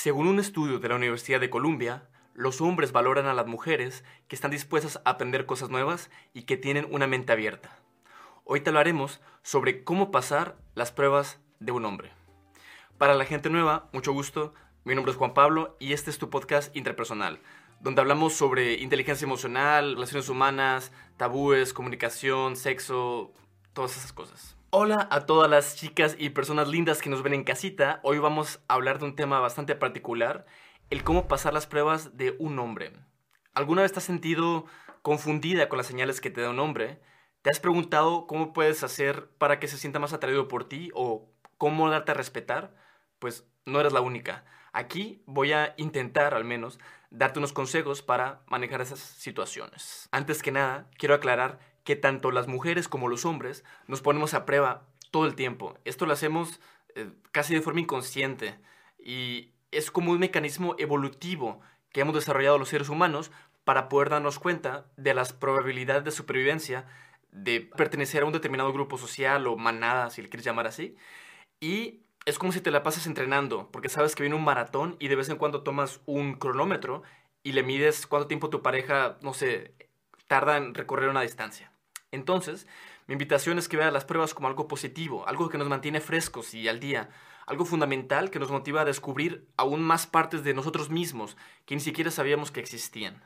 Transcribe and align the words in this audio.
Según 0.00 0.28
un 0.28 0.38
estudio 0.38 0.78
de 0.78 0.88
la 0.88 0.94
Universidad 0.94 1.40
de 1.40 1.50
Columbia, 1.50 2.08
los 2.32 2.60
hombres 2.60 2.92
valoran 2.92 3.26
a 3.26 3.34
las 3.34 3.48
mujeres 3.48 4.04
que 4.28 4.36
están 4.36 4.52
dispuestas 4.52 4.98
a 4.98 5.10
aprender 5.10 5.44
cosas 5.44 5.70
nuevas 5.70 6.08
y 6.32 6.42
que 6.42 6.56
tienen 6.56 6.86
una 6.92 7.08
mente 7.08 7.32
abierta. 7.32 7.80
Hoy 8.44 8.60
te 8.60 8.70
hablaremos 8.70 9.20
sobre 9.42 9.82
cómo 9.82 10.12
pasar 10.12 10.56
las 10.76 10.92
pruebas 10.92 11.40
de 11.58 11.72
un 11.72 11.84
hombre. 11.84 12.12
Para 12.96 13.14
la 13.14 13.24
gente 13.24 13.50
nueva, 13.50 13.90
mucho 13.92 14.12
gusto, 14.12 14.54
mi 14.84 14.94
nombre 14.94 15.10
es 15.10 15.18
Juan 15.18 15.34
Pablo 15.34 15.76
y 15.80 15.92
este 15.92 16.10
es 16.10 16.18
tu 16.18 16.30
podcast 16.30 16.76
interpersonal, 16.76 17.40
donde 17.80 18.00
hablamos 18.00 18.34
sobre 18.34 18.74
inteligencia 18.74 19.24
emocional, 19.24 19.94
relaciones 19.94 20.28
humanas, 20.28 20.92
tabúes, 21.16 21.72
comunicación, 21.72 22.54
sexo, 22.54 23.32
todas 23.72 23.96
esas 23.96 24.12
cosas. 24.12 24.57
Hola 24.70 25.08
a 25.10 25.24
todas 25.24 25.48
las 25.48 25.76
chicas 25.76 26.14
y 26.18 26.28
personas 26.28 26.68
lindas 26.68 27.00
que 27.00 27.08
nos 27.08 27.22
ven 27.22 27.32
en 27.32 27.42
casita. 27.42 28.00
Hoy 28.02 28.18
vamos 28.18 28.60
a 28.68 28.74
hablar 28.74 28.98
de 28.98 29.06
un 29.06 29.16
tema 29.16 29.40
bastante 29.40 29.74
particular, 29.74 30.44
el 30.90 31.04
cómo 31.04 31.26
pasar 31.26 31.54
las 31.54 31.66
pruebas 31.66 32.18
de 32.18 32.36
un 32.38 32.58
hombre. 32.58 32.92
¿Alguna 33.54 33.80
vez 33.80 33.92
te 33.92 34.00
has 34.00 34.04
sentido 34.04 34.66
confundida 35.00 35.70
con 35.70 35.78
las 35.78 35.86
señales 35.86 36.20
que 36.20 36.28
te 36.28 36.42
da 36.42 36.50
un 36.50 36.58
hombre? 36.58 37.00
¿Te 37.40 37.48
has 37.48 37.60
preguntado 37.60 38.26
cómo 38.26 38.52
puedes 38.52 38.84
hacer 38.84 39.30
para 39.38 39.58
que 39.58 39.68
se 39.68 39.78
sienta 39.78 40.00
más 40.00 40.12
atraído 40.12 40.48
por 40.48 40.68
ti 40.68 40.90
o 40.92 41.32
cómo 41.56 41.88
darte 41.88 42.10
a 42.10 42.14
respetar? 42.14 42.76
Pues 43.18 43.48
no 43.64 43.80
eres 43.80 43.94
la 43.94 44.02
única. 44.02 44.44
Aquí 44.74 45.22
voy 45.24 45.52
a 45.52 45.72
intentar 45.78 46.34
al 46.34 46.44
menos 46.44 46.78
darte 47.08 47.38
unos 47.38 47.54
consejos 47.54 48.02
para 48.02 48.42
manejar 48.48 48.82
esas 48.82 49.00
situaciones. 49.00 50.10
Antes 50.12 50.42
que 50.42 50.52
nada, 50.52 50.90
quiero 50.98 51.14
aclarar 51.14 51.58
que 51.88 51.96
tanto 51.96 52.30
las 52.32 52.48
mujeres 52.48 52.86
como 52.86 53.08
los 53.08 53.24
hombres 53.24 53.64
nos 53.86 54.02
ponemos 54.02 54.34
a 54.34 54.44
prueba 54.44 54.82
todo 55.10 55.24
el 55.24 55.34
tiempo. 55.34 55.78
Esto 55.86 56.04
lo 56.04 56.12
hacemos 56.12 56.60
eh, 56.94 57.10
casi 57.32 57.54
de 57.54 57.62
forma 57.62 57.80
inconsciente 57.80 58.58
y 59.02 59.52
es 59.70 59.90
como 59.90 60.12
un 60.12 60.18
mecanismo 60.18 60.74
evolutivo 60.76 61.62
que 61.90 62.02
hemos 62.02 62.14
desarrollado 62.14 62.58
los 62.58 62.68
seres 62.68 62.90
humanos 62.90 63.30
para 63.64 63.88
poder 63.88 64.10
darnos 64.10 64.38
cuenta 64.38 64.84
de 64.98 65.14
las 65.14 65.32
probabilidades 65.32 66.04
de 66.04 66.10
supervivencia 66.10 66.84
de 67.32 67.62
pertenecer 67.62 68.22
a 68.22 68.26
un 68.26 68.34
determinado 68.34 68.70
grupo 68.70 68.98
social 68.98 69.46
o 69.46 69.56
manada, 69.56 70.10
si 70.10 70.20
le 70.20 70.28
quieres 70.28 70.44
llamar 70.44 70.66
así. 70.66 70.94
Y 71.58 72.02
es 72.26 72.38
como 72.38 72.52
si 72.52 72.60
te 72.60 72.70
la 72.70 72.82
pasas 72.82 73.06
entrenando, 73.06 73.70
porque 73.72 73.88
sabes 73.88 74.14
que 74.14 74.24
viene 74.24 74.36
un 74.36 74.44
maratón 74.44 74.96
y 74.98 75.08
de 75.08 75.16
vez 75.16 75.30
en 75.30 75.38
cuando 75.38 75.62
tomas 75.62 76.02
un 76.04 76.34
cronómetro 76.34 77.02
y 77.42 77.52
le 77.52 77.62
mides 77.62 78.06
cuánto 78.06 78.28
tiempo 78.28 78.50
tu 78.50 78.60
pareja, 78.60 79.16
no 79.22 79.32
sé, 79.32 79.72
tarda 80.26 80.58
en 80.58 80.74
recorrer 80.74 81.08
una 81.08 81.22
distancia. 81.22 81.72
Entonces, 82.10 82.66
mi 83.06 83.12
invitación 83.12 83.58
es 83.58 83.68
que 83.68 83.76
vea 83.76 83.90
las 83.90 84.04
pruebas 84.04 84.34
como 84.34 84.48
algo 84.48 84.68
positivo, 84.68 85.26
algo 85.26 85.48
que 85.48 85.58
nos 85.58 85.68
mantiene 85.68 86.00
frescos 86.00 86.54
y 86.54 86.68
al 86.68 86.80
día, 86.80 87.10
algo 87.46 87.64
fundamental 87.64 88.30
que 88.30 88.38
nos 88.38 88.50
motiva 88.50 88.82
a 88.82 88.86
descubrir 88.86 89.48
aún 89.56 89.82
más 89.82 90.06
partes 90.06 90.44
de 90.44 90.54
nosotros 90.54 90.90
mismos 90.90 91.36
que 91.66 91.74
ni 91.74 91.80
siquiera 91.80 92.10
sabíamos 92.10 92.50
que 92.50 92.60
existían. 92.60 93.24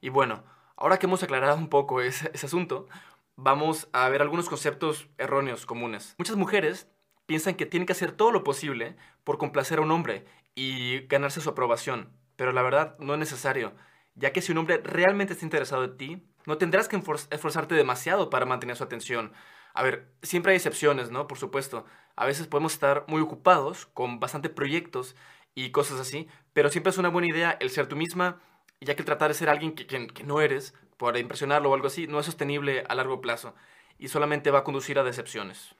Y 0.00 0.08
bueno, 0.08 0.44
ahora 0.76 0.98
que 0.98 1.06
hemos 1.06 1.22
aclarado 1.22 1.56
un 1.56 1.68
poco 1.68 2.00
ese, 2.00 2.30
ese 2.32 2.46
asunto, 2.46 2.88
vamos 3.36 3.88
a 3.92 4.08
ver 4.08 4.22
algunos 4.22 4.48
conceptos 4.48 5.08
erróneos 5.18 5.66
comunes. 5.66 6.14
Muchas 6.18 6.36
mujeres 6.36 6.88
piensan 7.26 7.54
que 7.54 7.66
tienen 7.66 7.86
que 7.86 7.92
hacer 7.92 8.12
todo 8.12 8.30
lo 8.30 8.44
posible 8.44 8.96
por 9.24 9.38
complacer 9.38 9.78
a 9.78 9.82
un 9.82 9.90
hombre 9.90 10.24
y 10.54 11.06
ganarse 11.06 11.40
su 11.40 11.50
aprobación, 11.50 12.10
pero 12.36 12.52
la 12.52 12.62
verdad 12.62 12.96
no 12.98 13.14
es 13.14 13.18
necesario, 13.18 13.74
ya 14.16 14.32
que 14.32 14.42
si 14.42 14.52
un 14.52 14.58
hombre 14.58 14.80
realmente 14.82 15.34
está 15.34 15.44
interesado 15.44 15.84
en 15.84 15.96
ti, 15.96 16.22
no 16.46 16.58
tendrás 16.58 16.88
que 16.88 16.96
esforzarte 17.30 17.74
demasiado 17.74 18.30
para 18.30 18.46
mantener 18.46 18.76
su 18.76 18.84
atención. 18.84 19.32
A 19.74 19.82
ver, 19.82 20.08
siempre 20.22 20.52
hay 20.52 20.56
excepciones, 20.56 21.10
¿no? 21.10 21.26
Por 21.26 21.38
supuesto. 21.38 21.84
A 22.16 22.26
veces 22.26 22.46
podemos 22.46 22.72
estar 22.72 23.04
muy 23.08 23.20
ocupados 23.20 23.86
con 23.86 24.20
bastante 24.20 24.48
proyectos 24.48 25.16
y 25.54 25.70
cosas 25.70 26.00
así, 26.00 26.28
pero 26.52 26.70
siempre 26.70 26.90
es 26.90 26.98
una 26.98 27.10
buena 27.10 27.28
idea 27.28 27.56
el 27.60 27.70
ser 27.70 27.86
tú 27.86 27.96
misma, 27.96 28.40
ya 28.80 28.94
que 28.94 29.02
el 29.02 29.06
tratar 29.06 29.28
de 29.28 29.34
ser 29.34 29.48
alguien 29.48 29.74
que, 29.74 29.86
que 29.86 30.24
no 30.24 30.40
eres, 30.40 30.74
por 30.96 31.16
impresionarlo 31.16 31.70
o 31.70 31.74
algo 31.74 31.86
así, 31.86 32.06
no 32.06 32.18
es 32.18 32.26
sostenible 32.26 32.84
a 32.88 32.94
largo 32.94 33.20
plazo 33.20 33.54
y 33.98 34.08
solamente 34.08 34.50
va 34.50 34.60
a 34.60 34.64
conducir 34.64 34.98
a 34.98 35.04
decepciones. 35.04 35.74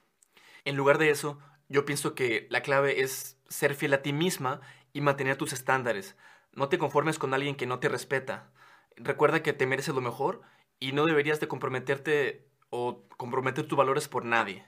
En 0.65 0.77
lugar 0.77 0.99
de 0.99 1.11
eso, 1.11 1.39
yo 1.69 1.85
pienso 1.85 2.15
que 2.15 2.47
la 2.51 2.63
clave 2.63 3.01
es 3.01 3.39
ser 3.49 3.75
fiel 3.75 3.95
a 3.95 4.03
ti 4.03 4.13
misma 4.13 4.61
y 4.93 5.01
mantener 5.01 5.37
tus 5.37 5.53
estándares. 5.53 6.17
No 6.57 6.71
te 6.71 6.79
conformes 6.79 7.19
con 7.19 7.35
alguien 7.35 7.55
que 7.55 7.67
no 7.67 7.81
te 7.81 7.91
respeta. 7.91 8.51
Recuerda 8.97 9.43
que 9.43 9.53
te 9.53 9.67
mereces 9.67 9.95
lo 9.95 10.01
mejor 10.01 10.41
y 10.81 10.93
no 10.93 11.05
deberías 11.05 11.39
de 11.39 11.49
comprometerte 11.49 12.49
o 12.71 13.05
comprometer 13.19 13.69
tus 13.69 13.77
valores 13.77 14.09
por 14.09 14.25
nadie. 14.25 14.67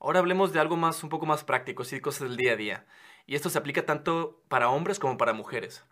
Ahora 0.00 0.20
hablemos 0.20 0.54
de 0.54 0.60
algo 0.60 0.78
más, 0.78 1.02
un 1.04 1.10
poco 1.10 1.26
más 1.26 1.44
práctico, 1.44 1.84
sí, 1.84 2.00
cosas 2.00 2.28
del 2.28 2.38
día 2.38 2.52
a 2.52 2.56
día. 2.56 2.86
Y 3.26 3.34
esto 3.34 3.50
se 3.50 3.58
aplica 3.58 3.84
tanto 3.84 4.42
para 4.48 4.70
hombres 4.70 4.98
como 4.98 5.18
para 5.18 5.34
mujeres. 5.34 5.84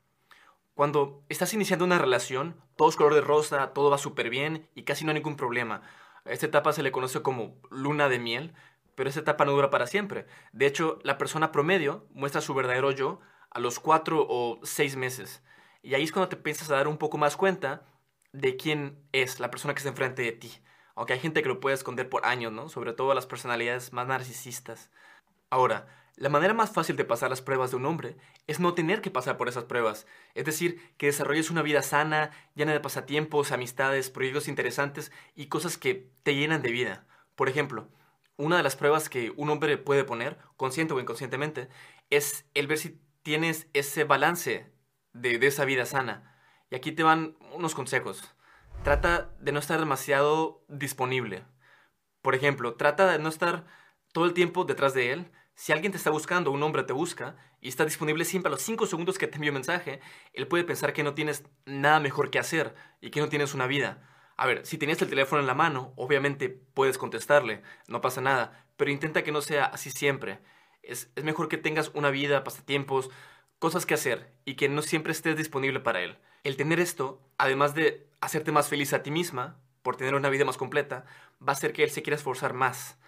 Cuando 0.75 1.23
estás 1.29 1.53
iniciando 1.53 1.85
una 1.85 1.99
relación, 1.99 2.57
todo 2.75 2.89
es 2.89 2.97
color 2.97 3.13
de 3.13 3.21
rosa, 3.21 3.75
todo 3.75 3.91
va 3.91 3.99
súper 3.99 4.31
bien 4.31 4.71
y 4.75 4.85
casi 4.85 5.05
no 5.05 5.11
hay 5.11 5.17
ningún 5.17 5.37
problema. 5.37 5.83
A 6.25 6.31
esta 6.31 6.47
etapa 6.47 6.73
se 6.73 6.83
le 6.83 6.93
conoce 6.93 7.21
como 7.21 7.61
luna 7.71 8.09
de 8.09 8.19
miel, 8.19 8.55
pero 8.95 9.11
esta 9.11 9.21
etapa 9.21 9.45
no 9.45 9.53
dura 9.53 9.69
para 9.69 9.87
siempre. 9.87 10.27
De 10.53 10.65
hecho, 10.65 10.99
la 11.03 11.19
persona 11.19 11.53
promedio 11.53 12.07
muestra 12.15 12.41
su 12.41 12.55
verdadero 12.55 12.91
yo 12.91 13.21
a 13.57 13.59
los 13.59 13.81
cuatro 13.81 14.27
o 14.29 14.61
seis 14.65 14.97
meses. 14.97 15.43
Y 15.81 15.95
ahí 15.95 16.03
es 16.03 16.13
cuando 16.13 16.29
te 16.29 16.37
piensas 16.37 16.71
a 16.71 16.75
dar 16.75 16.89
un 16.89 16.99
poco 16.99 17.17
más 17.17 17.39
cuenta 17.39 17.87
de 18.33 18.59
quién 18.59 18.99
es 19.13 19.41
la 19.41 19.51
persona 19.51 19.73
que 19.73 19.79
está 19.79 19.89
enfrente 19.89 20.21
de 20.21 20.33
ti. 20.33 20.53
Aunque 20.95 21.15
hay 21.15 21.21
gente 21.21 21.43
que 21.43 21.49
lo 21.49 21.59
puede 21.59 21.75
esconder 21.75 22.07
por 22.11 22.27
años, 22.27 22.53
¿no? 22.53 22.69
Sobre 22.69 22.93
todo 22.93 23.15
las 23.15 23.25
personalidades 23.25 23.95
más 23.95 24.07
narcisistas. 24.07 24.91
Ahora, 25.49 25.87
la 26.17 26.29
manera 26.29 26.53
más 26.53 26.71
fácil 26.71 26.97
de 26.97 27.07
pasar 27.07 27.31
las 27.31 27.41
pruebas 27.41 27.71
de 27.71 27.79
un 27.79 27.87
hombre 27.87 28.19
es 28.47 28.61
no 28.61 28.75
tener 28.75 29.01
que 29.01 29.11
pasar 29.11 29.39
por 29.39 29.49
esas 29.49 29.65
pruebas. 29.65 30.07
Es 30.35 30.45
decir, 30.45 30.93
que 30.99 31.07
desarrolles 31.07 31.51
una 31.51 31.63
vida 31.63 31.81
sana, 31.81 32.33
llena 32.55 32.73
de 32.73 32.81
pasatiempos, 32.81 33.53
amistades, 33.53 34.11
proyectos 34.11 34.49
interesantes 34.49 35.13
y 35.35 35.47
cosas 35.47 35.79
que 35.79 36.11
te 36.25 36.35
llenan 36.35 36.61
de 36.61 36.73
vida. 36.73 37.07
Por 37.37 37.49
ejemplo, 37.49 37.89
una 38.37 38.59
de 38.59 38.63
las 38.63 38.77
pruebas 38.77 39.09
que 39.09 39.33
un 39.35 39.49
hombre 39.49 39.79
puede 39.79 40.05
poner, 40.05 40.37
consciente 40.59 40.93
o 40.93 41.01
inconscientemente, 41.01 41.71
es 42.11 42.45
el 42.53 42.67
ver 42.67 42.77
si 42.77 43.01
tienes 43.27 43.67
ese 43.73 44.05
balance 44.05 44.73
de, 45.13 45.45
esa 45.45 45.65
vida 45.65 45.85
sana. 45.85 46.33
Y 46.71 46.77
aquí 46.77 46.93
te 46.93 47.03
van 47.03 47.37
unos 47.53 47.75
consejos. 47.75 48.23
Trata 48.85 49.33
de 49.41 49.51
no 49.51 49.59
estar 49.59 49.81
demasiado 49.81 50.65
disponible. 50.69 51.43
Por 52.23 52.37
ejemplo, 52.37 52.75
trata 52.75 53.11
de 53.11 53.19
no 53.19 53.29
estar 53.29 53.67
todo 54.13 54.27
el 54.27 54.33
tiempo 54.33 54.65
detrás 54.65 54.95
de 54.95 55.13
él. 55.13 55.33
Si 55.57 55.73
alguien 55.73 55.91
te 55.91 55.99
está 55.99 56.11
buscando, 56.11 56.53
un 56.53 56.63
hombre 56.63 56.85
te 56.85 56.93
busca 56.93 57.35
y 57.61 57.67
está 57.67 57.85
disponible 57.85 58.25
siempre 58.25 58.49
a 58.49 58.53
los 58.53 58.63
5 58.63 58.87
segundos 58.87 59.19
que 59.19 59.27
te 59.27 59.39
envió 59.39 59.53
mensaje, 59.53 59.99
él 60.33 60.47
puede 60.47 60.63
pensar 60.63 60.93
que 60.93 61.03
no 61.03 61.15
tienes 61.15 61.43
nada 61.65 61.99
mejor 61.99 62.31
que 62.31 62.39
hacer 62.39 62.77
y 63.01 63.11
que 63.11 63.19
no 63.19 63.29
tienes 63.29 63.55
una 63.55 63.67
vida. 63.67 64.09
A 64.37 64.47
ver, 64.47 64.65
si 64.65 64.79
tienes 64.79 65.03
el 65.03 65.09
teléfono 65.09 65.41
en 65.41 65.49
la 65.49 65.55
mano, 65.55 65.95
obviamente 65.97 66.49
puedes 66.49 66.97
contestarle, 66.97 67.65
no 67.89 68.01
pasa 68.01 68.21
nada, 68.21 68.69
pero 68.77 68.93
intenta 68.93 69.25
que 69.25 69.33
no 69.33 69.43
sea 69.43 69.65
así 69.65 69.91
siempre. 69.91 70.39
Es, 70.87 71.11
mejor 71.23 71.49
que 71.49 71.59
tengas 71.59 71.91
una 71.95 72.11
vida, 72.11 72.45
pasatiempos, 72.45 73.11
cosas 73.59 73.87
que 73.87 73.95
hacer 73.95 74.33
y 74.45 74.55
que 74.55 74.69
no 74.69 74.83
siempre 74.83 75.13
estés 75.13 75.37
disponible 75.37 75.81
para 75.81 76.01
él. 76.01 76.19
El 76.45 76.57
tener 76.57 76.81
esto, 76.81 77.21
además 77.39 77.75
de 77.75 78.09
hacerte 78.21 78.53
más 78.53 78.69
feliz 78.69 78.93
a 78.93 79.03
ti 79.03 79.11
misma, 79.11 79.59
por 79.83 79.97
tener 79.97 80.15
una 80.15 80.31
vida 80.31 80.45
más 80.45 80.57
completa, 80.57 81.05
va 81.41 81.53
a 81.53 81.57
hacer 81.57 81.73
que 81.73 81.85
él 81.85 81.91
se 81.91 82.03
quiera 82.03 82.17
esforzar 82.17 82.55
más. 82.55 82.99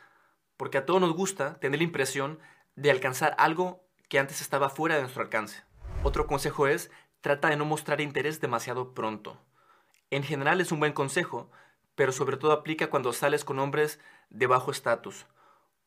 Porque 0.57 0.79
a 0.79 0.87
todos 0.87 1.01
nos 1.01 1.13
gusta 1.13 1.59
tener 1.61 1.79
la 1.79 1.85
impresión 1.85 2.39
de 2.77 2.91
alcanzar 2.91 3.35
algo 3.39 3.85
que 4.09 4.19
antes 4.19 4.41
estaba 4.41 4.71
fuera 4.71 4.97
de 4.97 5.03
nuestro 5.03 5.23
alcance. 5.23 5.63
Otro 6.03 6.27
consejo 6.27 6.67
es, 6.67 6.91
trata 7.21 7.49
de 7.49 7.57
no 7.57 7.65
mostrar 7.65 8.01
interés 8.01 8.41
demasiado 8.41 8.95
pronto. 8.95 9.41
En 10.11 10.23
general 10.23 10.61
es 10.61 10.73
un 10.73 10.81
buen 10.81 10.93
consejo, 10.93 11.51
pero 11.95 12.13
sobre 12.13 12.37
todo 12.37 12.53
aplica 12.53 12.91
cuando 12.91 13.13
sales 13.13 13.45
con 13.45 13.59
hombres 13.59 14.01
de 14.31 14.47
bajo 14.47 14.71
estatus. 14.71 15.27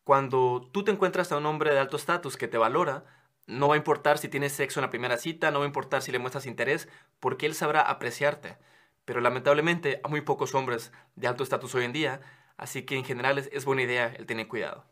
Cuando 0.03 0.69
tú 0.71 0.83
te 0.83 0.91
encuentras 0.91 1.31
a 1.31 1.37
un 1.37 1.45
hombre 1.45 1.71
de 1.71 1.79
alto 1.79 1.97
estatus 1.97 2.37
que 2.37 2.47
te 2.47 2.57
valora, 2.57 3.05
no 3.47 3.67
va 3.67 3.75
a 3.75 3.77
importar 3.77 4.17
si 4.17 4.29
tienes 4.29 4.53
sexo 4.53 4.79
en 4.79 4.85
la 4.85 4.89
primera 4.89 5.17
cita, 5.17 5.51
no 5.51 5.59
va 5.59 5.65
a 5.65 5.67
importar 5.67 6.01
si 6.01 6.11
le 6.11 6.19
muestras 6.19 6.45
interés, 6.45 6.87
porque 7.19 7.45
él 7.45 7.53
sabrá 7.53 7.81
apreciarte. 7.81 8.57
Pero 9.05 9.21
lamentablemente 9.21 9.99
hay 10.03 10.09
muy 10.09 10.21
pocos 10.21 10.55
hombres 10.55 10.91
de 11.15 11.27
alto 11.27 11.43
estatus 11.43 11.75
hoy 11.75 11.85
en 11.85 11.93
día, 11.93 12.21
así 12.57 12.83
que 12.83 12.95
en 12.95 13.03
general 13.03 13.37
es, 13.37 13.65
buena 13.65 13.83
idea 13.83 14.07
el 14.07 14.25
tener 14.25 14.47
cuidado. 14.47 14.85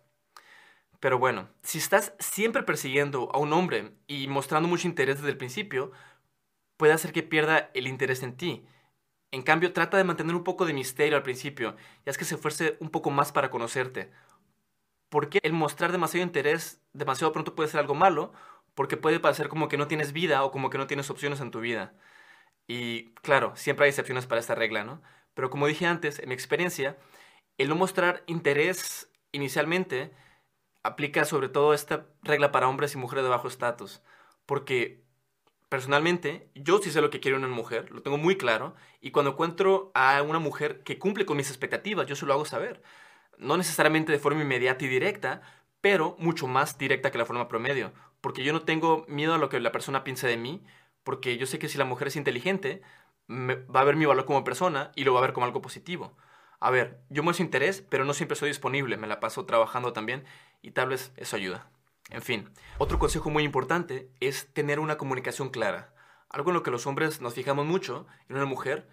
Pero 1.00 1.18
bueno, 1.18 1.50
si 1.64 1.78
estás 1.78 2.14
siempre 2.20 2.64
persiguiendo 2.64 3.32
a 3.34 3.38
un 3.38 3.54
hombre 3.54 3.94
y 4.08 4.28
mostrando 4.28 4.68
mucho 4.68 4.88
interés 4.88 5.18
desde 5.18 5.32
el 5.32 5.38
principio, 5.38 5.92
puede 6.76 6.94
hacer 6.94 7.14
que 7.14 7.24
pierda 7.24 7.70
el 7.74 7.88
interés 7.88 8.24
en 8.24 8.36
ti. 8.36 8.66
En 9.32 9.44
cambio, 9.44 9.72
trata 9.74 9.98
de 9.98 10.04
mantener 10.04 10.36
un 10.36 10.44
poco 10.44 10.66
de 10.66 10.74
misterio 10.74 11.16
al 11.16 11.24
principio, 11.24 11.76
y 12.06 12.10
es 12.10 12.18
que 12.18 12.26
se 12.26 12.36
esfuerce 12.36 12.78
un 12.80 12.90
poco 12.90 13.12
más 13.12 13.32
para 13.32 13.50
conocerte. 13.50 14.12
Porque 15.10 15.40
el 15.44 15.54
mostrar 15.54 15.92
demasiado 15.92 16.26
interés 16.26 16.82
demasiado 16.94 17.34
pronto 17.34 17.56
puede 17.56 17.70
ser 17.70 17.80
algo 17.80 17.96
malo, 17.96 18.34
porque 18.76 18.98
puede 18.98 19.20
parecer 19.20 19.50
como 19.50 19.68
que 19.68 19.78
no 19.78 19.88
tienes 19.88 20.14
vida 20.14 20.44
o 20.44 20.52
como 20.52 20.70
que 20.70 20.78
no 20.78 20.88
tienes 20.88 21.10
opciones 21.10 21.42
en 21.42 21.52
tu 21.52 21.60
vida. 21.62 21.94
Y 22.68 23.14
claro, 23.16 23.54
siempre 23.56 23.86
hay 23.86 23.90
excepciones 23.90 24.28
para 24.28 24.42
esta 24.42 24.56
regla, 24.56 24.84
¿no? 24.84 25.02
Pero 25.34 25.50
como 25.50 25.68
dije 25.68 25.86
antes, 25.88 26.20
en 26.20 26.30
mi 26.30 26.36
experiencia, 26.36 26.98
el 27.58 27.70
no 27.70 27.76
mostrar 27.76 28.24
interés 28.28 29.12
inicialmente 29.32 30.14
aplica 30.84 31.26
sobre 31.26 31.50
todo 31.50 31.74
esta 31.74 32.08
regla 32.24 32.52
para 32.52 32.68
hombres 32.70 32.94
y 32.96 32.98
mujeres 32.98 33.24
de 33.24 33.30
bajo 33.30 33.48
estatus. 33.48 34.02
porque 34.46 35.04
personalmente 35.70 36.52
yo 36.56 36.80
sí 36.80 36.92
sé 36.92 37.02
lo 37.02 37.10
que 37.12 37.20
quiero 37.20 37.38
en 37.38 37.46
una 37.46 37.56
mujer, 37.56 37.92
lo 37.92 38.02
tengo 38.04 38.18
muy 38.18 38.38
claro, 38.38 38.76
y 39.02 39.12
cuando 39.12 39.32
encuentro 39.34 39.92
a 39.96 40.22
una 40.24 40.40
mujer 40.40 40.84
que 40.84 41.00
cumple 41.00 41.26
con 41.26 41.38
mis 41.38 41.50
expectativas, 41.50 42.08
yo 42.08 42.16
se 42.16 42.26
lo 42.26 42.34
hago 42.34 42.46
saber. 42.46 42.82
No 43.40 43.58
necesariamente 43.58 44.12
de 44.12 44.20
forma 44.20 44.44
inmediata 44.44 44.86
y 44.86 44.88
directa, 44.88 45.42
pero 45.82 46.16
mucho 46.20 46.48
más 46.48 46.78
directa 46.78 47.12
que 47.12 47.18
la 47.18 47.26
forma 47.26 47.48
promedio, 47.48 47.92
porque 48.22 48.44
yo 48.44 48.54
no 48.54 48.62
tengo 48.62 49.06
miedo 49.08 49.34
a 49.34 49.38
lo 49.38 49.50
que 49.50 49.60
la 49.60 49.72
persona 49.72 50.04
piense 50.04 50.28
de 50.28 50.38
mí, 50.38 50.64
porque 51.04 51.38
yo 51.38 51.46
sé 51.46 51.58
que 51.58 51.70
si 51.70 51.78
la 51.78 51.86
mujer 51.86 52.10
es 52.10 52.16
inteligente, 52.16 52.82
va 53.30 53.82
a 53.82 53.86
ver 53.86 53.96
mi 53.96 54.06
valor 54.06 54.26
como 54.26 54.44
persona 54.44 54.92
y 54.96 55.04
lo 55.04 55.14
va 55.14 55.20
a 55.20 55.24
ver 55.24 55.34
como 55.34 55.46
algo 55.46 55.62
positivo. 55.62 56.16
A 56.60 56.72
ver, 56.72 57.00
yo 57.10 57.24
muestro 57.24 57.46
interés, 57.46 57.82
pero 57.82 58.04
no 58.04 58.14
siempre 58.14 58.36
soy 58.36 58.50
disponible, 58.50 58.98
me 58.98 59.08
la 59.08 59.20
paso 59.20 59.46
trabajando 59.46 59.94
también 59.94 60.26
y 60.62 60.72
tal 60.72 60.90
vez 60.90 61.14
eso 61.16 61.36
ayuda. 61.36 61.72
En 62.10 62.22
fin, 62.22 62.50
otro 62.80 63.00
consejo 63.00 63.30
muy 63.30 63.44
importante 63.44 64.10
es 64.20 64.52
tener 64.54 64.80
una 64.80 64.98
comunicación 64.98 65.50
clara. 65.50 65.94
Algo 66.30 66.50
en 66.50 66.56
lo 66.56 66.64
que 66.64 66.72
los 66.72 66.86
hombres 66.86 67.22
nos 67.22 67.34
fijamos 67.34 67.66
mucho 67.66 68.08
en 68.28 68.36
una 68.36 68.46
mujer 68.46 68.90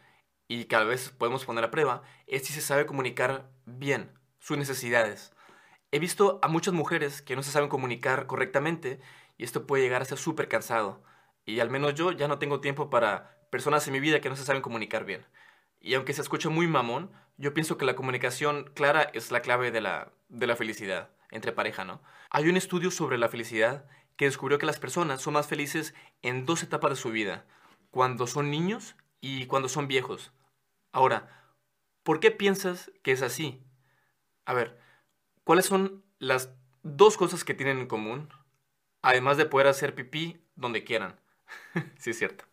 y 0.48 0.66
que 0.66 0.76
a 0.76 0.84
veces 0.84 1.10
podemos 1.10 1.44
poner 1.44 1.64
a 1.64 1.70
prueba 1.70 2.02
es 2.26 2.46
si 2.46 2.52
se 2.52 2.60
sabe 2.60 2.87
comunicar 2.87 3.50
bien 3.64 4.12
sus 4.46 4.56
necesidades. 4.56 5.32
He 5.90 5.98
visto 5.98 6.38
a 6.40 6.46
muchas 6.46 6.72
mujeres 6.72 7.20
que 7.20 7.34
no 7.34 7.43
se 7.43 7.50
saben 7.50 7.69
comunicar 7.69 8.28
correctamente 8.28 9.00
y 9.37 9.43
esto 9.43 9.66
puede 9.66 9.82
llegar 9.82 10.02
a 10.02 10.04
ser 10.04 10.19
súper 10.19 10.46
cansado. 10.46 11.02
Y 11.44 11.58
al 11.58 11.69
menos 11.69 11.94
yo 11.94 12.12
ya 12.12 12.28
no 12.28 12.38
tengo 12.38 12.60
tiempo 12.60 12.88
para 12.88 13.40
personas 13.50 13.84
en 13.88 13.94
mi 13.94 13.98
vida 13.98 14.20
que 14.20 14.28
no 14.28 14.37
se 14.37 14.44
saben 14.44 14.62
comunicar 14.62 15.04
bien. 15.04 15.26
Y 15.81 15.94
aunque 15.94 16.12
se 16.12 16.22
escuche 16.22 16.48
muy 16.48 16.69
mamón, 16.69 17.10
yo 17.38 17.54
pienso 17.54 17.76
que 17.76 17.84
la 17.84 17.96
comunicación 17.96 18.70
clara 18.72 19.10
es 19.14 19.32
la 19.32 19.43
clave 19.43 19.72
de 19.72 19.81
la, 19.81 20.12
de 20.28 20.46
la 20.46 20.54
felicidad 20.54 21.10
entre 21.32 21.50
pareja, 21.50 21.84
¿no? 21.84 22.00
Hay 22.31 22.48
un 22.48 22.56
estudio 22.56 22.93
sobre 22.93 23.19
la 23.19 23.28
felicidad 23.28 23.88
que 24.16 24.26
descubrió 24.26 24.58
que 24.58 24.66
las 24.66 24.78
personas 24.78 25.20
son 25.20 25.34
más 25.34 25.48
felices 25.48 25.93
en 26.22 26.46
dos 26.46 26.62
etapas 26.62 26.90
de 26.90 26.96
su 26.96 27.10
vida, 27.10 27.46
cuando 27.90 28.28
son 28.28 28.52
niños 28.52 28.94
y 29.20 29.46
cuando 29.46 29.69
son 29.69 29.88
viejos. 29.88 30.32
Ahora, 30.93 31.52
¿por 32.04 32.20
qué 32.20 32.31
piensas 32.31 32.93
que 33.02 33.10
es 33.10 33.22
así? 33.22 33.66
A 34.46 34.54
ver, 34.54 34.78
¿cuáles 35.44 35.66
son 35.66 36.04
las 36.19 36.50
dos 36.82 37.16
cosas 37.16 37.44
que 37.44 37.54
tienen 37.54 37.78
en 37.81 37.87
común, 37.87 38.28
además 39.02 39.37
de 39.37 39.46
poder 39.46 39.66
hacer 39.66 39.94
pipí 39.94 40.40
donde 40.54 40.84
quieran? 40.84 41.20
sí, 41.98 42.10
es 42.10 42.19
cierto. 42.19 42.44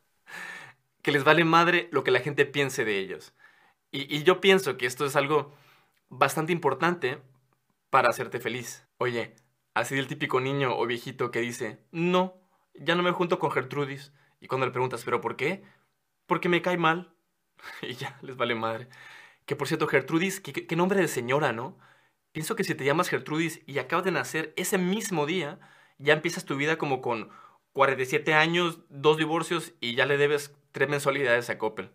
Que 1.01 1.11
les 1.11 1.23
vale 1.23 1.45
madre 1.45 1.89
lo 1.91 2.03
que 2.03 2.11
la 2.11 2.19
gente 2.19 2.45
piense 2.45 2.83
de 2.83 2.99
ellos. 2.99 3.33
Y, 3.91 4.23
yo 4.23 4.41
pienso 4.41 4.75
que 4.77 4.87
esto 4.87 5.05
es 5.05 5.15
algo 5.15 5.53
bastante 6.09 6.51
importante 6.51 7.21
para 7.91 8.09
hacerte 8.09 8.39
feliz. 8.39 8.87
Oye, 8.97 9.35
así 9.75 9.97
el 9.97 10.07
típico 10.07 10.39
niño 10.41 10.75
o 10.77 10.87
viejito 10.87 11.29
que 11.29 11.41
dice, 11.41 11.79
no, 11.91 12.33
ya 12.73 12.95
no 12.95 13.03
me 13.03 13.11
junto 13.11 13.37
con 13.37 13.51
Gertrudis. 13.51 14.11
Y 14.41 14.47
cuando 14.47 14.65
le 14.65 14.71
preguntas, 14.71 15.03
¿pero 15.05 15.21
por 15.21 15.35
qué? 15.35 15.63
Porque 16.25 16.49
me 16.49 16.63
cae 16.63 16.77
mal. 16.77 17.13
y 17.83 17.93
ya, 17.93 18.17
les 18.23 18.35
vale 18.35 18.55
madre. 18.55 18.89
Que 19.45 19.55
por 19.55 19.67
cierto, 19.67 19.87
Gertrudis, 19.87 20.39
qué, 20.39 20.75
nombre 20.75 20.99
de 20.99 21.07
señora, 21.07 21.51
¿no? 21.51 21.77
Pienso 22.31 22.55
que 22.55 22.63
si 22.63 22.75
te 22.75 22.85
llamas 22.85 23.09
Gertrudis 23.09 23.61
y 23.65 23.77
acabas 23.79 24.05
de 24.05 24.11
nacer 24.11 24.53
ese 24.55 24.77
mismo 24.77 25.25
día, 25.25 25.59
ya 25.97 26.13
empiezas 26.13 26.45
tu 26.45 26.55
vida 26.55 26.77
como 26.77 27.01
con 27.01 27.29
47 27.73 28.33
años, 28.33 28.79
dos 28.89 29.17
divorcios 29.17 29.73
y 29.79 29.95
ya 29.95 30.05
le 30.05 30.17
debes 30.17 30.55
tres 30.71 30.89
mensualidades 30.89 31.49
a 31.49 31.57
Coppel. 31.57 31.91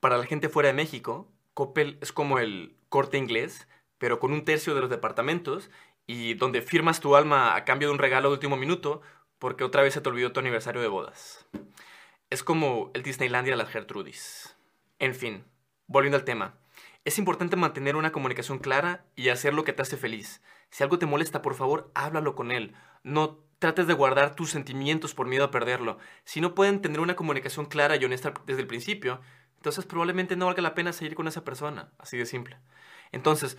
Para 0.00 0.18
la 0.18 0.26
gente 0.26 0.48
fuera 0.48 0.68
de 0.68 0.74
México, 0.74 1.32
Coppel 1.54 1.98
es 2.00 2.12
como 2.12 2.38
el 2.38 2.76
corte 2.88 3.18
inglés, 3.18 3.66
pero 3.98 4.20
con 4.20 4.32
un 4.32 4.44
tercio 4.44 4.74
de 4.74 4.80
los 4.80 4.90
departamentos 4.90 5.70
y 6.06 6.34
donde 6.34 6.62
firmas 6.62 7.00
tu 7.00 7.16
alma 7.16 7.56
a 7.56 7.64
cambio 7.64 7.88
de 7.88 7.94
un 7.94 7.98
regalo 7.98 8.28
de 8.28 8.34
último 8.34 8.56
minuto 8.56 9.00
porque 9.38 9.64
otra 9.64 9.82
vez 9.82 9.94
se 9.94 10.00
te 10.00 10.08
olvidó 10.08 10.32
tu 10.32 10.40
aniversario 10.40 10.80
de 10.80 10.88
bodas. 10.88 11.46
Es 12.30 12.42
como 12.42 12.90
el 12.94 13.02
Disneylandia 13.02 13.52
de 13.52 13.56
las 13.56 13.68
Gertrudis. 13.68 14.56
En 14.98 15.14
fin, 15.14 15.44
volviendo 15.86 16.16
al 16.16 16.24
tema. 16.24 16.54
Es 17.04 17.18
importante 17.18 17.56
mantener 17.56 17.96
una 17.96 18.12
comunicación 18.12 18.58
clara 18.58 19.04
y 19.14 19.28
hacer 19.28 19.52
lo 19.52 19.64
que 19.64 19.72
te 19.72 19.82
hace 19.82 19.96
feliz. 19.96 20.42
Si 20.70 20.82
algo 20.82 20.98
te 20.98 21.06
molesta, 21.06 21.42
por 21.42 21.54
favor, 21.54 21.90
háblalo 21.94 22.34
con 22.34 22.50
él. 22.50 22.74
No 23.02 23.44
trates 23.58 23.86
de 23.86 23.94
guardar 23.94 24.34
tus 24.34 24.50
sentimientos 24.50 25.14
por 25.14 25.26
miedo 25.26 25.44
a 25.44 25.50
perderlo. 25.50 25.98
Si 26.24 26.40
no 26.40 26.54
pueden 26.54 26.80
tener 26.80 27.00
una 27.00 27.16
comunicación 27.16 27.66
clara 27.66 27.96
y 27.96 28.04
honesta 28.04 28.32
desde 28.46 28.62
el 28.62 28.66
principio, 28.66 29.20
entonces 29.56 29.84
probablemente 29.84 30.36
no 30.36 30.46
valga 30.46 30.62
la 30.62 30.74
pena 30.74 30.92
seguir 30.92 31.14
con 31.14 31.28
esa 31.28 31.44
persona. 31.44 31.92
Así 31.98 32.16
de 32.16 32.26
simple. 32.26 32.58
Entonces, 33.12 33.58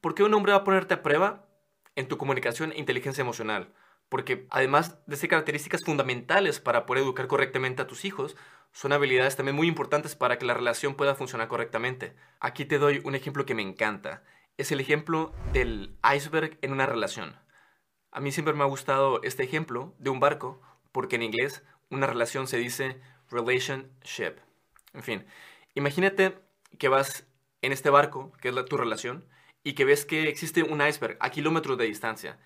¿por 0.00 0.14
qué 0.14 0.22
un 0.22 0.34
hombre 0.34 0.52
va 0.52 0.58
a 0.58 0.64
ponerte 0.64 0.94
a 0.94 1.02
prueba 1.02 1.46
en 1.94 2.08
tu 2.08 2.18
comunicación 2.18 2.72
e 2.72 2.78
inteligencia 2.78 3.22
emocional? 3.22 3.72
Porque 4.08 4.46
además 4.50 4.98
de 5.06 5.16
ser 5.16 5.28
características 5.28 5.84
fundamentales 5.84 6.60
para 6.60 6.86
poder 6.86 7.02
educar 7.02 7.26
correctamente 7.26 7.82
a 7.82 7.86
tus 7.86 8.04
hijos, 8.04 8.36
son 8.72 8.92
habilidades 8.92 9.36
también 9.36 9.56
muy 9.56 9.66
importantes 9.66 10.14
para 10.14 10.38
que 10.38 10.46
la 10.46 10.54
relación 10.54 10.94
pueda 10.94 11.14
funcionar 11.14 11.48
correctamente. 11.48 12.14
Aquí 12.40 12.64
te 12.64 12.78
doy 12.78 13.00
un 13.04 13.14
ejemplo 13.14 13.44
que 13.44 13.54
me 13.54 13.62
encanta. 13.62 14.22
Es 14.56 14.72
el 14.72 14.80
ejemplo 14.80 15.32
del 15.52 15.96
iceberg 16.14 16.58
en 16.62 16.72
una 16.72 16.86
relación. 16.86 17.36
A 18.10 18.20
mí 18.20 18.32
siempre 18.32 18.54
me 18.54 18.62
ha 18.62 18.66
gustado 18.66 19.22
este 19.22 19.44
ejemplo 19.44 19.94
de 19.98 20.10
un 20.10 20.20
barco, 20.20 20.60
porque 20.92 21.16
en 21.16 21.22
inglés 21.22 21.62
una 21.90 22.06
relación 22.06 22.46
se 22.46 22.56
dice 22.56 23.00
relationship. 23.30 24.36
En 24.94 25.02
fin, 25.02 25.26
imagínate 25.74 26.38
que 26.78 26.88
vas 26.88 27.26
en 27.62 27.72
este 27.72 27.90
barco, 27.90 28.32
que 28.40 28.48
es 28.48 28.54
la, 28.54 28.64
tu 28.64 28.76
relación, 28.76 29.26
y 29.62 29.74
que 29.74 29.84
ves 29.84 30.04
que 30.04 30.28
existe 30.28 30.62
un 30.62 30.86
iceberg 30.86 31.16
a 31.20 31.30
kilómetros 31.30 31.76
de 31.78 31.84
distancia. 31.84 32.38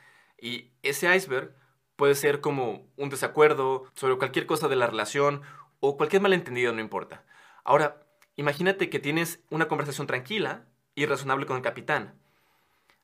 Y 0.43 0.73
ese 0.83 1.15
iceberg 1.15 1.55
puede 1.95 2.17
ser 2.17 2.41
como 2.41 2.85
un 2.97 3.11
desacuerdo 3.11 3.85
sobre 3.95 4.19
cualquier 4.19 4.45
cosa 4.45 4.67
de 4.67 4.75
la 4.75 4.89
relación 4.89 5.43
o 5.79 5.97
cualquier 5.97 6.21
malentendido, 6.21 6.73
no 6.73 6.81
importa. 6.81 7.25
Ahora, 7.63 8.03
imagínate 8.35 8.91
que 8.91 8.99
tienes 8.99 9.39
una 9.51 9.69
conversación 9.69 10.09
tranquila 10.09 10.67
y 10.97 11.07
razonable 11.07 11.47
con 11.47 11.57
el 11.57 11.63
capitán. 11.63 12.19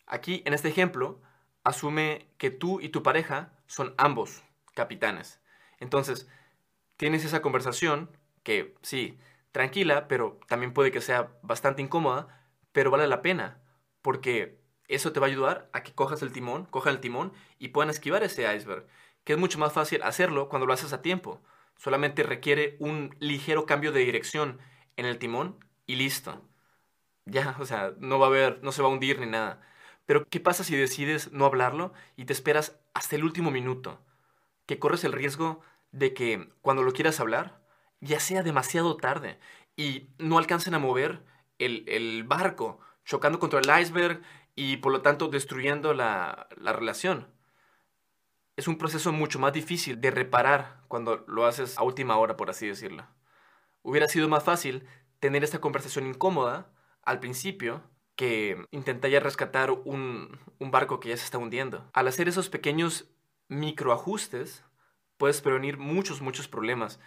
Aquí, 0.05 0.43
en 0.47 0.53
este 0.53 0.69
ejemplo, 0.69 1.21
asume 1.63 2.27
que 2.39 2.51
tú 2.51 2.81
y 2.81 2.89
tu 2.89 3.05
pareja 3.05 3.53
son 3.69 3.95
ambos 3.99 4.43
capitanes. 4.75 5.41
Entonces, 5.79 6.29
tienes 6.97 7.25
esa 7.25 7.41
conversación 7.41 8.11
que, 8.43 8.75
sí, 8.83 9.17
tranquila, 9.53 10.09
pero 10.09 10.41
también 10.49 10.73
puede 10.73 10.91
que 10.91 11.01
sea 11.01 11.31
bastante 11.43 11.83
incómoda, 11.83 12.49
pero 12.73 12.91
vale 12.91 13.07
la 13.07 13.23
pena, 13.23 13.61
porque 14.03 14.58
eso 14.89 15.13
te 15.13 15.21
va 15.21 15.27
a 15.27 15.31
ayudar 15.31 15.69
a 15.73 15.83
que 15.83 15.95
cojas 15.95 16.23
el 16.23 16.33
timón, 16.33 16.67
coja 16.67 16.91
el 16.91 17.01
timón 17.01 17.33
y 17.59 17.69
puedan 17.69 17.91
esquivar 17.91 18.23
ese 18.23 18.53
iceberg, 18.55 18.87
que 19.25 19.35
es 19.35 19.39
mucho 19.39 19.59
más 19.59 19.73
fácil 19.73 20.03
hacerlo 20.03 20.49
cuando 20.49 20.67
lo 20.67 20.73
haces 20.73 20.93
a 20.93 21.03
tiempo. 21.03 21.41
Solamente 21.77 22.23
requiere 22.23 22.77
un 22.81 23.15
ligero 23.21 23.67
cambio 23.67 23.93
de 23.93 24.01
dirección 24.01 24.59
en 24.97 25.07
el 25.07 25.19
timón 25.19 25.65
y 25.87 25.97
listo. 25.97 26.43
Ya, 27.25 27.57
o 27.61 27.67
sea, 27.67 27.93
no 27.99 28.19
va 28.19 28.27
a 28.27 28.29
haber, 28.31 28.63
no 28.63 28.73
se 28.73 28.83
va 28.83 28.89
a 28.89 28.91
hundir 28.91 29.21
ni 29.21 29.27
nada. 29.27 29.61
Pero 30.07 30.27
¿qué 30.29 30.41
pasa 30.41 30.65
si 30.65 30.77
decides 30.77 31.33
no 31.33 31.45
hablarlo 31.45 31.93
y 32.17 32.25
te 32.25 32.33
esperas 32.33 32.81
hasta 32.95 33.17
el 33.17 33.25
último 33.25 33.51
minuto? 33.51 34.01
Que 34.67 34.79
corres 34.79 35.05
el 35.05 35.13
riesgo 35.13 35.61
de 35.93 36.15
que 36.15 36.49
cuando 36.63 36.83
lo 36.83 36.93
quieras 36.93 37.21
hablar 37.21 37.61
ya 38.01 38.21
sea 38.21 38.43
demasiado 38.43 38.97
tarde 38.97 39.39
y 39.77 40.09
no 40.19 40.39
alcancen 40.39 40.75
a 40.75 40.79
mover 40.79 41.23
el, 41.59 42.25
barco, 42.25 42.81
chocando 43.05 43.39
contra 43.39 43.61
el 43.61 43.83
iceberg 43.83 44.23
y 44.59 44.79
por 44.79 44.91
lo 44.91 45.03
tanto 45.03 45.29
destruyendo 45.29 45.95
la, 45.95 46.49
la 46.61 46.73
relación. 46.73 47.29
Es 48.57 48.67
un 48.67 48.77
proceso 48.77 49.13
mucho 49.13 49.39
más 49.39 49.53
difícil 49.53 50.01
de 50.01 50.11
reparar 50.11 50.83
cuando 50.89 51.25
lo 51.29 51.47
haces 51.47 51.79
a 51.79 51.85
última 51.85 52.17
hora, 52.17 52.37
por 52.37 52.51
así 52.51 52.67
decirlo. 52.67 53.07
Hubiera 53.83 54.09
sido 54.09 54.29
más 54.29 54.43
fácil 54.43 54.85
tener 55.21 55.45
esta 55.45 55.61
conversación 55.61 56.09
incómoda 56.09 56.73
al 57.05 57.21
principio 57.21 57.85
que 58.17 58.67
intenta 58.73 59.07
ya 59.07 59.21
rescatar 59.21 59.71
un, 59.71 60.41
barco 60.59 60.99
que 60.99 61.11
ya 61.11 61.17
se 61.17 61.25
está 61.25 61.39
hundiendo. 61.39 61.89
Al 61.93 62.09
hacer 62.09 62.27
esos 62.27 62.49
pequeños 62.49 63.09
microajustes, 63.47 64.65
puedes 65.19 65.41
prevenir 65.41 65.79
muchos, 65.79 66.21
muchos 66.21 66.49
problemas. 66.49 66.99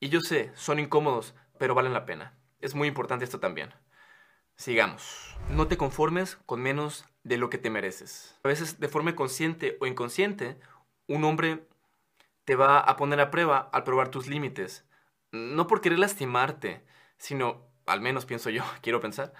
Y 0.00 0.08
yo 0.08 0.20
sé, 0.20 0.52
son 0.54 0.78
incómodos, 0.78 1.34
pero 1.58 1.74
valen 1.74 1.92
la 1.92 2.06
pena. 2.06 2.38
Es 2.60 2.74
muy 2.74 2.88
importante 2.88 3.26
esto 3.26 3.40
también. 3.40 3.74
Sigamos. 4.56 5.36
No 5.50 5.66
te 5.66 5.76
conformes 5.76 6.36
con 6.46 6.60
menos 6.62 7.04
de 7.24 7.38
lo 7.38 7.50
que 7.50 7.58
te 7.58 7.70
mereces. 7.70 8.38
A 8.44 8.48
veces, 8.48 8.78
de 8.78 8.88
forma 8.88 9.16
consciente 9.16 9.76
o 9.80 9.86
inconsciente, 9.86 10.58
un 11.08 11.24
hombre 11.24 11.66
te 12.44 12.54
va 12.54 12.78
a 12.78 12.96
poner 12.96 13.20
a 13.20 13.30
prueba 13.30 13.68
al 13.72 13.84
probar 13.84 14.10
tus 14.10 14.28
límites. 14.28 14.86
No 15.32 15.66
por 15.66 15.80
querer 15.80 15.98
lastimarte, 15.98 16.84
sino, 17.18 17.66
al 17.86 18.00
menos 18.00 18.26
pienso 18.26 18.48
yo, 18.50 18.62
quiero 18.82 19.00
pensar, 19.00 19.32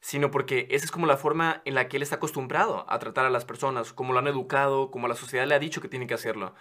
sino 0.00 0.30
porque 0.30 0.66
esa 0.70 0.86
es 0.86 0.90
como 0.90 1.06
la 1.06 1.18
forma 1.18 1.60
en 1.64 1.74
la 1.74 1.88
que 1.88 1.98
él 1.98 2.02
está 2.02 2.16
acostumbrado 2.16 2.86
a 2.88 2.98
tratar 2.98 3.26
a 3.26 3.30
las 3.30 3.44
personas, 3.44 3.92
como 3.92 4.12
lo 4.12 4.20
han 4.20 4.26
educado, 4.26 4.90
como 4.90 5.06
la 5.06 5.14
sociedad 5.14 5.46
le 5.46 5.54
ha 5.54 5.58
dicho 5.58 5.82
que 5.82 5.88
tiene 5.88 6.06
que 6.06 6.14
hacerlo. 6.14 6.54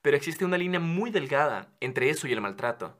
Pero 0.00 0.16
existe 0.16 0.44
una 0.44 0.58
línea 0.58 0.80
muy 0.80 1.10
delgada 1.10 1.70
entre 1.80 2.08
eso 2.08 2.26
y 2.26 2.32
el 2.32 2.40
maltrato. 2.40 2.98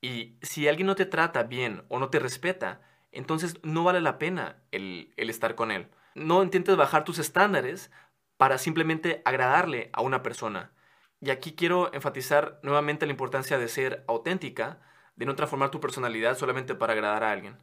Y 0.00 0.38
si 0.42 0.68
alguien 0.68 0.86
no 0.86 0.96
te 0.96 1.06
trata 1.06 1.44
bien 1.44 1.84
o 1.88 1.98
no 1.98 2.10
te 2.10 2.18
respeta, 2.18 2.82
entonces 3.12 3.58
no 3.62 3.84
vale 3.84 4.00
la 4.00 4.18
pena 4.18 4.62
el, 4.70 5.12
estar 5.16 5.54
con 5.54 5.70
él. 5.70 5.88
No 6.14 6.42
intentes 6.42 6.76
bajar 6.76 7.04
tus 7.04 7.18
estándares 7.18 7.90
para 8.36 8.58
simplemente 8.58 9.22
agradarle 9.24 9.90
a 9.92 10.02
una 10.02 10.22
persona. 10.22 10.72
Y 11.20 11.30
aquí 11.30 11.54
quiero 11.54 11.92
enfatizar 11.92 12.60
nuevamente 12.62 13.06
la 13.06 13.12
importancia 13.12 13.58
de 13.58 13.68
ser 13.68 14.04
auténtica, 14.06 14.80
de 15.16 15.26
no 15.26 15.34
transformar 15.34 15.70
tu 15.70 15.80
personalidad 15.80 16.36
solamente 16.36 16.74
para 16.74 16.92
agradar 16.92 17.24
a 17.24 17.32
alguien. 17.32 17.56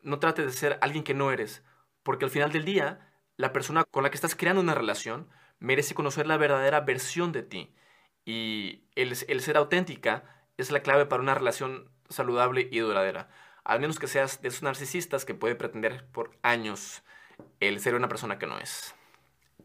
No 0.00 0.18
trates 0.18 0.46
de 0.46 0.52
ser 0.52 0.78
alguien 0.80 1.04
que 1.04 1.14
no 1.14 1.30
eres, 1.30 1.64
porque 2.02 2.24
al 2.24 2.30
final 2.30 2.52
del 2.52 2.64
día, 2.64 3.08
la 3.36 3.52
persona 3.52 3.84
con 3.84 4.02
la 4.02 4.10
que 4.10 4.16
estás 4.16 4.34
creando 4.34 4.60
una 4.60 4.74
relación 4.74 5.28
merece 5.60 5.94
conocer 5.94 6.26
la 6.26 6.36
verdadera 6.36 6.80
versión 6.80 7.32
de 7.32 7.42
ti. 7.42 7.74
Y 8.24 8.84
el, 8.94 9.14
ser 9.16 9.56
auténtica 9.56 10.24
es 10.56 10.70
la 10.70 10.80
clave 10.80 11.06
para 11.06 11.22
una 11.22 11.34
relación 11.34 11.90
saludable 12.08 12.68
y 12.70 12.78
duradera. 12.78 13.28
Al 13.68 13.80
menos 13.80 13.98
que 13.98 14.06
seas 14.06 14.40
de 14.40 14.48
esos 14.48 14.62
narcisistas 14.62 15.26
que 15.26 15.34
puede 15.34 15.54
pretender 15.54 16.06
por 16.06 16.30
años 16.40 17.02
el 17.60 17.80
ser 17.80 17.94
una 17.94 18.08
persona 18.08 18.38
que 18.38 18.46
no 18.46 18.58
es. 18.58 18.94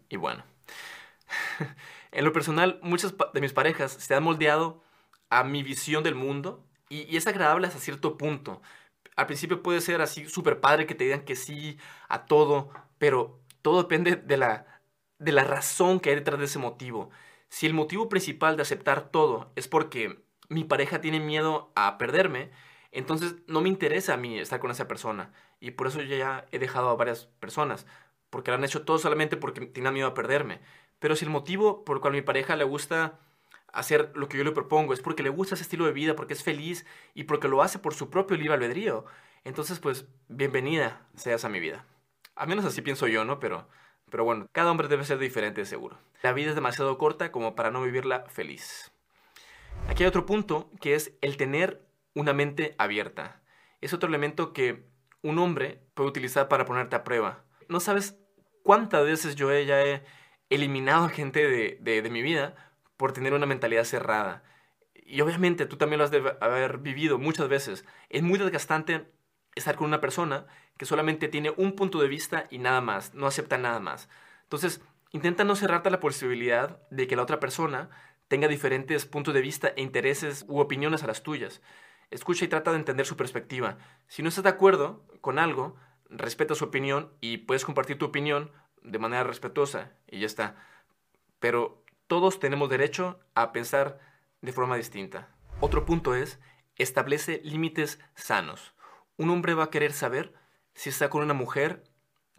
Y 0.09 0.17
bueno, 0.17 0.43
en 2.11 2.25
lo 2.25 2.33
personal, 2.33 2.81
muchas 2.83 3.15
de 3.33 3.39
mis 3.39 3.53
parejas 3.53 3.93
se 3.93 4.13
han 4.13 4.23
moldeado 4.23 4.83
a 5.29 5.45
mi 5.45 5.63
visión 5.63 6.03
del 6.03 6.15
mundo 6.15 6.65
y, 6.89 7.15
es 7.15 7.27
agradable 7.27 7.65
hasta 7.65 7.79
cierto 7.79 8.17
punto. 8.17 8.61
Al 9.15 9.25
principio 9.25 9.63
puede 9.63 9.79
ser 9.79 10.01
así 10.01 10.27
súper 10.27 10.59
padre 10.59 10.85
que 10.85 10.95
te 10.95 11.05
digan 11.05 11.23
que 11.23 11.37
sí 11.37 11.79
a 12.09 12.25
todo, 12.25 12.71
pero 12.97 13.39
todo 13.61 13.83
depende 13.83 14.17
de 14.17 14.35
la, 14.35 14.81
de 15.17 15.31
la 15.31 15.45
razón 15.45 16.01
que 16.01 16.09
hay 16.09 16.17
detrás 16.17 16.39
de 16.39 16.45
ese 16.45 16.59
motivo. 16.59 17.09
Si 17.47 17.67
el 17.67 17.73
motivo 17.73 18.09
principal 18.09 18.57
de 18.57 18.63
aceptar 18.63 19.11
todo 19.11 19.53
es 19.55 19.69
porque 19.69 20.25
mi 20.49 20.65
pareja 20.65 20.99
tiene 20.99 21.21
miedo 21.21 21.71
a 21.73 21.97
perderme, 21.97 22.51
entonces 22.93 23.35
no 23.47 23.61
me 23.61 23.69
interesa 23.69 24.13
a 24.13 24.17
mí 24.17 24.39
estar 24.39 24.59
con 24.59 24.71
esa 24.71 24.87
persona. 24.87 25.33
Y 25.59 25.71
por 25.71 25.87
eso 25.87 26.01
ya 26.01 26.45
he 26.51 26.59
dejado 26.59 26.89
a 26.89 26.95
varias 26.95 27.25
personas, 27.39 27.85
porque 28.29 28.51
lo 28.51 28.55
han 28.55 28.63
hecho 28.63 28.83
todo 28.83 28.99
solamente 28.99 29.35
porque 29.37 29.65
tienen 29.65 29.93
miedo 29.93 30.07
a 30.07 30.13
perderme. 30.13 30.61
Pero 30.99 31.15
si 31.15 31.25
el 31.25 31.31
motivo 31.31 31.83
por 31.83 31.97
el 31.97 32.01
cual 32.01 32.13
a 32.13 32.15
mi 32.17 32.21
pareja 32.21 32.55
le 32.55 32.63
gusta 32.63 33.19
hacer 33.73 34.11
lo 34.15 34.29
que 34.29 34.37
yo 34.37 34.43
le 34.43 34.51
propongo 34.51 34.93
es 34.93 35.01
porque 35.01 35.23
le 35.23 35.29
gusta 35.29 35.55
ese 35.55 35.63
estilo 35.63 35.85
de 35.85 35.91
vida, 35.91 36.15
porque 36.15 36.33
es 36.33 36.43
feliz 36.43 36.85
y 37.13 37.23
porque 37.23 37.47
lo 37.47 37.61
hace 37.61 37.79
por 37.79 37.93
su 37.95 38.09
propio 38.09 38.37
libre 38.37 38.53
albedrío, 38.53 39.05
entonces 39.43 39.79
pues 39.79 40.05
bienvenida 40.29 41.01
seas 41.15 41.43
a 41.43 41.49
mi 41.49 41.59
vida. 41.59 41.85
Al 42.35 42.47
menos 42.47 42.65
así 42.65 42.81
pienso 42.81 43.07
yo, 43.07 43.25
¿no? 43.25 43.39
Pero, 43.39 43.67
pero 44.09 44.23
bueno, 44.23 44.47
cada 44.51 44.71
hombre 44.71 44.87
debe 44.87 45.05
ser 45.05 45.17
diferente, 45.17 45.65
seguro. 45.65 45.97
La 46.21 46.33
vida 46.33 46.49
es 46.49 46.55
demasiado 46.55 46.97
corta 46.97 47.31
como 47.31 47.55
para 47.55 47.71
no 47.71 47.81
vivirla 47.81 48.25
feliz. 48.29 48.91
Aquí 49.87 50.03
hay 50.03 50.07
otro 50.07 50.25
punto 50.25 50.69
que 50.79 50.95
es 50.95 51.13
el 51.21 51.35
tener 51.35 51.81
una 52.13 52.33
mente 52.33 52.75
abierta. 52.77 53.41
Es 53.81 53.93
otro 53.93 54.09
elemento 54.09 54.53
que 54.53 54.85
un 55.21 55.39
hombre 55.39 55.81
puede 55.93 56.09
utilizar 56.09 56.47
para 56.47 56.65
ponerte 56.65 56.95
a 56.95 57.03
prueba. 57.03 57.43
No 57.67 57.79
sabes 57.79 58.17
cuántas 58.63 59.05
veces 59.05 59.35
yo 59.35 59.51
ya 59.59 59.83
he 59.83 60.03
eliminado 60.49 61.05
a 61.05 61.09
gente 61.09 61.47
de, 61.47 62.01
de, 62.01 62.09
mi 62.09 62.21
vida 62.21 62.55
por 62.97 63.13
tener 63.13 63.33
una 63.33 63.45
mentalidad 63.45 63.83
cerrada. 63.83 64.43
Y 64.93 65.21
obviamente 65.21 65.65
tú 65.65 65.77
también 65.77 65.97
lo 65.97 66.05
has 66.05 66.11
de 66.11 66.35
haber 66.41 66.77
vivido 66.77 67.17
muchas 67.17 67.47
veces. 67.47 67.85
Es 68.09 68.21
muy 68.21 68.37
desgastante 68.39 69.11
estar 69.55 69.75
con 69.75 69.87
una 69.87 70.01
persona 70.01 70.45
que 70.77 70.85
solamente 70.85 71.27
tiene 71.27 71.53
un 71.57 71.73
punto 71.75 71.99
de 71.99 72.07
vista 72.07 72.45
y 72.49 72.57
nada 72.57 72.81
más, 72.81 73.13
no 73.13 73.27
acepta 73.27 73.57
nada 73.57 73.79
más. 73.79 74.09
Entonces, 74.43 74.81
intenta 75.11 75.43
no 75.43 75.55
cerrarte 75.55 75.89
la 75.89 75.99
posibilidad 75.99 76.79
de 76.89 77.07
que 77.07 77.15
la 77.15 77.23
otra 77.23 77.39
persona 77.39 77.89
tenga 78.27 78.47
diferentes 78.47 79.05
puntos 79.05 79.33
de 79.33 79.41
vista 79.41 79.73
e 79.75 79.81
intereses 79.81 80.45
u 80.47 80.59
opiniones 80.59 81.03
a 81.03 81.07
las 81.07 81.23
tuyas. 81.23 81.61
Escucha 82.11 82.45
y 82.45 82.47
trata 82.47 82.71
de 82.71 82.77
entender 82.77 83.05
su 83.05 83.17
perspectiva. 83.17 83.77
Si 84.07 84.21
no 84.21 84.29
estás 84.29 84.43
de 84.43 84.49
acuerdo 84.49 85.05
con 85.21 85.39
algo, 85.39 85.75
respeta 86.09 86.55
su 86.55 86.65
opinión 86.65 87.11
y 87.21 87.37
puedes 87.37 87.65
compartir 87.65 87.97
tu 87.97 88.05
opinión 88.05 88.51
de 88.81 88.99
manera 88.99 89.23
respetuosa 89.23 89.91
y 90.07 90.19
ya 90.19 90.25
está. 90.25 90.55
Pero 91.39 91.83
todos 92.07 92.39
tenemos 92.39 92.69
derecho 92.69 93.19
a 93.33 93.51
pensar 93.51 93.99
de 94.41 94.53
forma 94.53 94.75
distinta. 94.77 95.29
Otro 95.59 95.85
punto 95.85 96.15
es, 96.15 96.39
establece 96.75 97.41
límites 97.43 97.99
sanos. 98.15 98.73
Un 99.17 99.29
hombre 99.29 99.53
va 99.53 99.65
a 99.65 99.69
querer 99.69 99.93
saber 99.93 100.33
si 100.73 100.89
está 100.89 101.09
con 101.09 101.23
una 101.23 101.33
mujer 101.33 101.83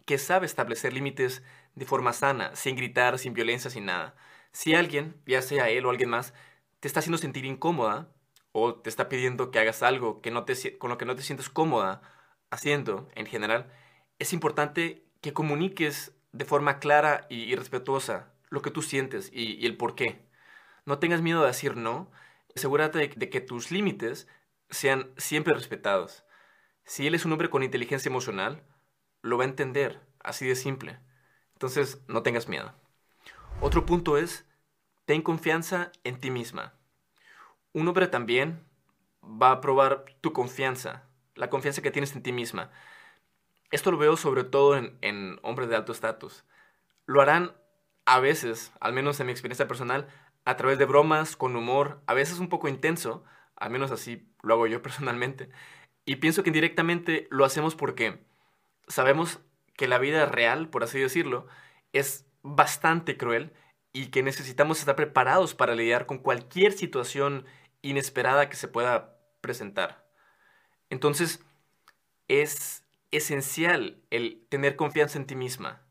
que 0.05 0.17
sabe 0.17 0.45
establecer 0.45 0.93
límites 0.93 1.43
de 1.73 1.85
forma 1.85 2.13
sana, 2.13 2.55
sin 2.55 2.75
gritar, 2.75 3.17
sin 3.17 3.33
violencia, 3.33 3.69
sin 3.69 3.85
nada. 3.85 4.15
Si 4.51 4.75
alguien, 4.75 5.21
ya 5.25 5.41
sea 5.41 5.69
él 5.69 5.85
o 5.85 5.89
alguien 5.89 6.09
más, 6.09 6.33
te 6.79 6.87
está 6.87 6.99
haciendo 6.99 7.17
sentir 7.17 7.45
incómoda, 7.45 8.14
o 8.57 8.73
te 8.75 8.89
está 8.89 9.09
pidiendo 9.09 9.51
que 9.51 9.59
hagas 9.59 9.83
algo 9.83 10.21
que 10.21 10.31
no 10.31 10.45
te, 10.45 10.77
con 10.77 10.89
lo 10.89 10.97
que 10.97 11.03
no 11.03 11.13
te 11.17 11.23
sientes 11.23 11.49
cómoda 11.49 12.01
haciendo 12.49 13.09
en 13.13 13.25
general, 13.25 13.69
es 14.17 14.31
importante 14.31 15.03
que 15.19 15.33
comuniques 15.33 16.15
de 16.31 16.45
forma 16.45 16.79
clara 16.79 17.27
y, 17.29 17.53
respetuosa 17.57 18.31
lo 18.47 18.61
que 18.61 18.71
tú 18.71 18.81
sientes 18.81 19.29
y, 19.33 19.65
el 19.65 19.75
por 19.75 19.93
qué. 19.95 20.25
No 20.85 20.99
tengas 20.99 21.21
miedo 21.21 21.41
de 21.41 21.47
decir 21.47 21.75
no, 21.75 22.09
asegúrate 22.55 22.97
de, 22.97 23.07
de 23.13 23.29
que 23.29 23.41
tus 23.41 23.71
límites 23.71 24.29
sean 24.69 25.11
siempre 25.17 25.53
respetados. 25.53 26.23
Si 26.85 27.07
él 27.07 27.13
es 27.13 27.25
un 27.25 27.33
hombre 27.33 27.49
con 27.49 27.61
inteligencia 27.61 28.07
emocional, 28.07 28.63
lo 29.21 29.37
va 29.37 29.43
a 29.43 29.47
entender, 29.47 29.99
así 30.21 30.47
de 30.47 30.55
simple. 30.55 30.99
Entonces, 31.51 32.01
no 32.07 32.23
tengas 32.23 32.47
miedo. 32.47 32.73
Otro 33.59 33.85
punto 33.85 34.17
es, 34.17 34.45
ten 35.03 35.21
confianza 35.21 35.91
en 36.05 36.21
ti 36.21 36.31
misma. 36.31 36.73
Un 37.75 37.89
hombre 37.89 38.07
también 38.07 38.63
va 39.21 39.51
a 39.51 39.59
probar 39.59 40.05
tu 40.21 40.31
confianza, 40.31 41.03
la 41.35 41.49
confianza 41.49 41.81
que 41.81 41.91
tienes 41.91 42.15
en 42.15 42.23
ti 42.23 42.31
misma. 42.31 42.71
Esto 43.69 43.91
lo 43.91 43.97
veo 43.97 44.15
sobre 44.15 44.45
todo 44.45 44.77
en, 44.77 45.39
hombres 45.41 45.67
de 45.67 45.75
alto 45.75 45.91
estatus. 45.91 46.45
Lo 47.05 47.19
harán 47.19 47.51
a 48.05 48.21
veces, 48.21 48.71
al 48.79 48.93
menos 48.93 49.19
en 49.19 49.25
mi 49.25 49.33
experiencia 49.33 49.67
personal, 49.67 50.07
a 50.45 50.55
través 50.55 50.77
de 50.79 50.85
bromas, 50.85 51.35
con 51.35 51.53
humor, 51.57 52.01
a 52.07 52.13
veces 52.13 52.39
un 52.39 52.47
poco 52.47 52.69
intenso, 52.69 53.25
al 53.57 53.71
menos 53.71 53.91
así 53.91 54.25
lo 54.41 54.53
hago 54.53 54.67
yo 54.67 54.81
personalmente. 54.81 55.49
Y 56.05 56.15
pienso 56.15 56.43
que 56.43 56.51
indirectamente 56.51 57.27
lo 57.29 57.43
hacemos 57.43 57.75
porque 57.75 58.23
sabemos 58.87 59.41
que 59.75 59.89
la 59.89 59.97
vida 59.97 60.25
real, 60.27 60.69
por 60.69 60.85
así 60.85 60.97
decirlo, 60.97 61.45
es 61.91 62.25
bastante 62.41 63.17
cruel 63.17 63.51
y 63.95 64.07
que 64.07 64.23
necesitamos 64.23 64.79
estar 64.79 64.97
preparados 64.97 65.55
para 65.55 65.73
lidiar 65.73 66.05
con 66.05 66.19
cualquier 66.19 66.73
situación 66.73 67.45
inesperada 67.89 68.49
que 68.49 68.55
se 68.55 68.67
pueda 68.67 69.17
presentar. 69.41 70.05
Entonces, 70.89 71.43
es 72.27 72.83
esencial 73.11 74.01
el 74.09 74.45
tener 74.49 74.75
confianza 74.75 75.17
en 75.17 75.27
ti 75.27 75.35
misma. 75.35 75.81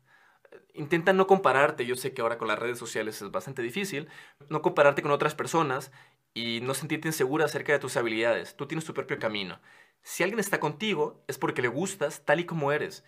Intenta 0.73 1.13
no 1.13 1.27
compararte, 1.27 1.85
yo 1.85 1.95
sé 1.95 2.13
que 2.13 2.21
ahora 2.21 2.37
con 2.37 2.47
las 2.47 2.59
redes 2.59 2.77
sociales 2.77 3.21
es 3.21 3.31
bastante 3.31 3.61
difícil, 3.61 4.09
no 4.49 4.61
compararte 4.61 5.01
con 5.01 5.11
otras 5.11 5.35
personas 5.35 5.91
y 6.33 6.59
no 6.61 6.73
sentirte 6.73 7.07
insegura 7.07 7.45
acerca 7.45 7.71
de 7.71 7.79
tus 7.79 7.95
habilidades. 7.95 8.55
Tú 8.57 8.67
tienes 8.67 8.85
tu 8.85 8.93
propio 8.93 9.17
camino. 9.17 9.59
Si 10.01 10.21
alguien 10.21 10.39
está 10.39 10.59
contigo 10.59 11.23
es 11.27 11.37
porque 11.37 11.61
le 11.61 11.69
gustas 11.69 12.25
tal 12.25 12.41
y 12.41 12.45
como 12.45 12.71
eres 12.71 13.05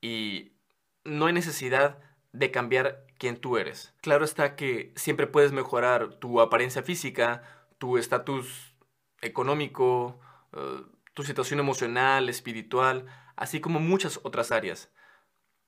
y 0.00 0.52
no 1.04 1.26
hay 1.26 1.34
necesidad 1.34 1.98
de 2.32 2.50
cambiar 2.50 3.06
quién 3.18 3.36
tú 3.36 3.58
eres. 3.58 3.94
Claro 4.00 4.24
está 4.24 4.56
que 4.56 4.92
siempre 4.96 5.26
puedes 5.26 5.52
mejorar 5.52 6.14
tu 6.14 6.40
apariencia 6.40 6.82
física, 6.82 7.42
tu 7.80 7.96
estatus 7.96 8.76
económico, 9.22 10.20
eh, 10.52 10.82
tu 11.14 11.24
situación 11.24 11.58
emocional, 11.58 12.28
espiritual, 12.28 13.06
así 13.36 13.60
como 13.60 13.80
muchas 13.80 14.20
otras 14.22 14.52
áreas. 14.52 14.92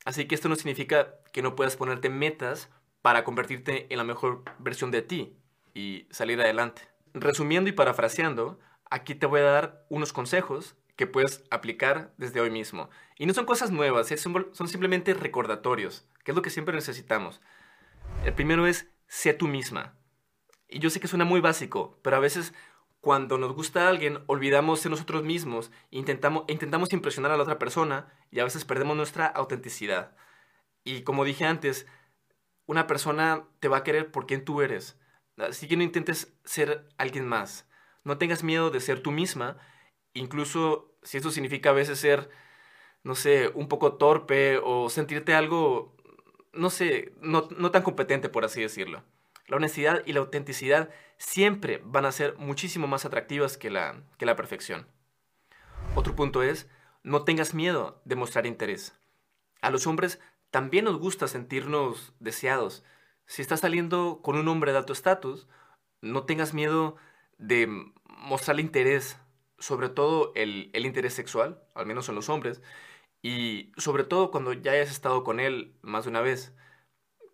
Así 0.04 0.26
que 0.28 0.34
esto 0.34 0.48
no 0.48 0.56
significa 0.56 1.14
que 1.32 1.42
no 1.42 1.56
puedas 1.56 1.76
ponerte 1.76 2.10
metas 2.10 2.68
para 3.00 3.24
convertirte 3.24 3.86
en 3.90 3.96
la 3.96 4.04
mejor 4.04 4.44
versión 4.58 4.90
de 4.90 5.00
ti 5.00 5.38
y 5.74 6.06
salir 6.10 6.40
adelante. 6.40 6.82
Resumiendo 7.14 7.70
y 7.70 7.72
parafraseando, 7.72 8.60
aquí 8.90 9.14
te 9.14 9.26
voy 9.26 9.40
a 9.40 9.44
dar 9.44 9.86
unos 9.88 10.12
consejos 10.12 10.76
que 10.96 11.06
puedes 11.06 11.42
aplicar 11.50 12.12
desde 12.18 12.42
hoy 12.42 12.50
mismo. 12.50 12.90
Y 13.16 13.24
no 13.24 13.32
son 13.32 13.46
cosas 13.46 13.70
nuevas, 13.70 14.08
son 14.18 14.68
simplemente 14.68 15.14
recordatorios, 15.14 16.06
que 16.24 16.32
es 16.32 16.36
lo 16.36 16.42
que 16.42 16.50
siempre 16.50 16.74
necesitamos. 16.74 17.40
El 18.24 18.34
primero 18.34 18.66
es, 18.66 18.90
sé 19.06 19.32
tú 19.32 19.48
misma. 19.48 19.94
Y 20.72 20.78
yo 20.78 20.90
sé 20.90 21.00
que 21.00 21.08
suena 21.08 21.24
muy 21.24 21.40
básico, 21.40 21.98
pero 22.02 22.16
a 22.16 22.20
veces 22.20 22.54
cuando 23.00 23.36
nos 23.36 23.52
gusta 23.52 23.88
alguien 23.88 24.20
olvidamos 24.26 24.82
de 24.82 24.90
nosotros 24.90 25.22
mismos 25.22 25.70
intentamos, 25.90 26.44
intentamos 26.48 26.92
impresionar 26.92 27.32
a 27.32 27.36
la 27.36 27.42
otra 27.42 27.58
persona 27.58 28.12
y 28.30 28.40
a 28.40 28.44
veces 28.44 28.64
perdemos 28.64 28.96
nuestra 28.96 29.26
autenticidad. 29.26 30.16
Y 30.84 31.02
como 31.02 31.24
dije 31.24 31.44
antes, 31.44 31.86
una 32.66 32.86
persona 32.86 33.44
te 33.60 33.68
va 33.68 33.78
a 33.78 33.84
querer 33.84 34.10
por 34.10 34.26
quien 34.26 34.44
tú 34.44 34.62
eres. 34.62 34.98
Así 35.36 35.68
que 35.68 35.76
no 35.76 35.82
intentes 35.82 36.34
ser 36.44 36.88
alguien 36.96 37.26
más. 37.28 37.68
No 38.04 38.18
tengas 38.18 38.42
miedo 38.42 38.70
de 38.70 38.80
ser 38.80 39.02
tú 39.02 39.10
misma, 39.10 39.58
incluso 40.14 40.96
si 41.02 41.18
eso 41.18 41.30
significa 41.30 41.70
a 41.70 41.74
veces 41.74 41.98
ser, 41.98 42.30
no 43.04 43.14
sé, 43.14 43.50
un 43.54 43.68
poco 43.68 43.94
torpe 43.96 44.58
o 44.58 44.88
sentirte 44.90 45.34
algo, 45.34 45.96
no 46.52 46.70
sé, 46.70 47.12
no, 47.20 47.48
no 47.56 47.70
tan 47.70 47.82
competente, 47.82 48.28
por 48.28 48.44
así 48.44 48.60
decirlo. 48.62 49.04
La 49.52 49.56
honestidad 49.56 50.02
y 50.06 50.14
la 50.14 50.20
autenticidad 50.20 50.88
siempre 51.18 51.82
van 51.84 52.06
a 52.06 52.12
ser 52.12 52.38
muchísimo 52.38 52.86
más 52.86 53.04
atractivas 53.04 53.58
que 53.58 53.68
la, 53.68 54.02
que 54.16 54.24
la 54.24 54.34
perfección. 54.34 54.86
Otro 55.94 56.16
punto 56.16 56.42
es, 56.42 56.70
no 57.02 57.24
tengas 57.24 57.52
miedo 57.52 58.00
de 58.06 58.16
mostrar 58.16 58.46
interés. 58.46 58.98
A 59.60 59.70
los 59.70 59.86
hombres 59.86 60.20
también 60.50 60.86
nos 60.86 60.96
gusta 60.96 61.28
sentirnos 61.28 62.14
deseados. 62.18 62.82
Si 63.26 63.42
estás 63.42 63.60
saliendo 63.60 64.20
con 64.22 64.36
un 64.36 64.48
hombre 64.48 64.72
de 64.72 64.78
alto 64.78 64.94
estatus, 64.94 65.46
no 66.00 66.24
tengas 66.24 66.54
miedo 66.54 66.96
de 67.36 67.68
mostrarle 68.08 68.62
interés, 68.62 69.18
sobre 69.58 69.90
todo 69.90 70.32
el, 70.34 70.70
el 70.72 70.86
interés 70.86 71.12
sexual, 71.12 71.62
al 71.74 71.84
menos 71.84 72.08
en 72.08 72.14
los 72.14 72.30
hombres, 72.30 72.62
y 73.20 73.70
sobre 73.76 74.04
todo 74.04 74.30
cuando 74.30 74.54
ya 74.54 74.72
hayas 74.72 74.90
estado 74.90 75.24
con 75.24 75.40
él 75.40 75.76
más 75.82 76.04
de 76.04 76.10
una 76.10 76.22
vez. 76.22 76.54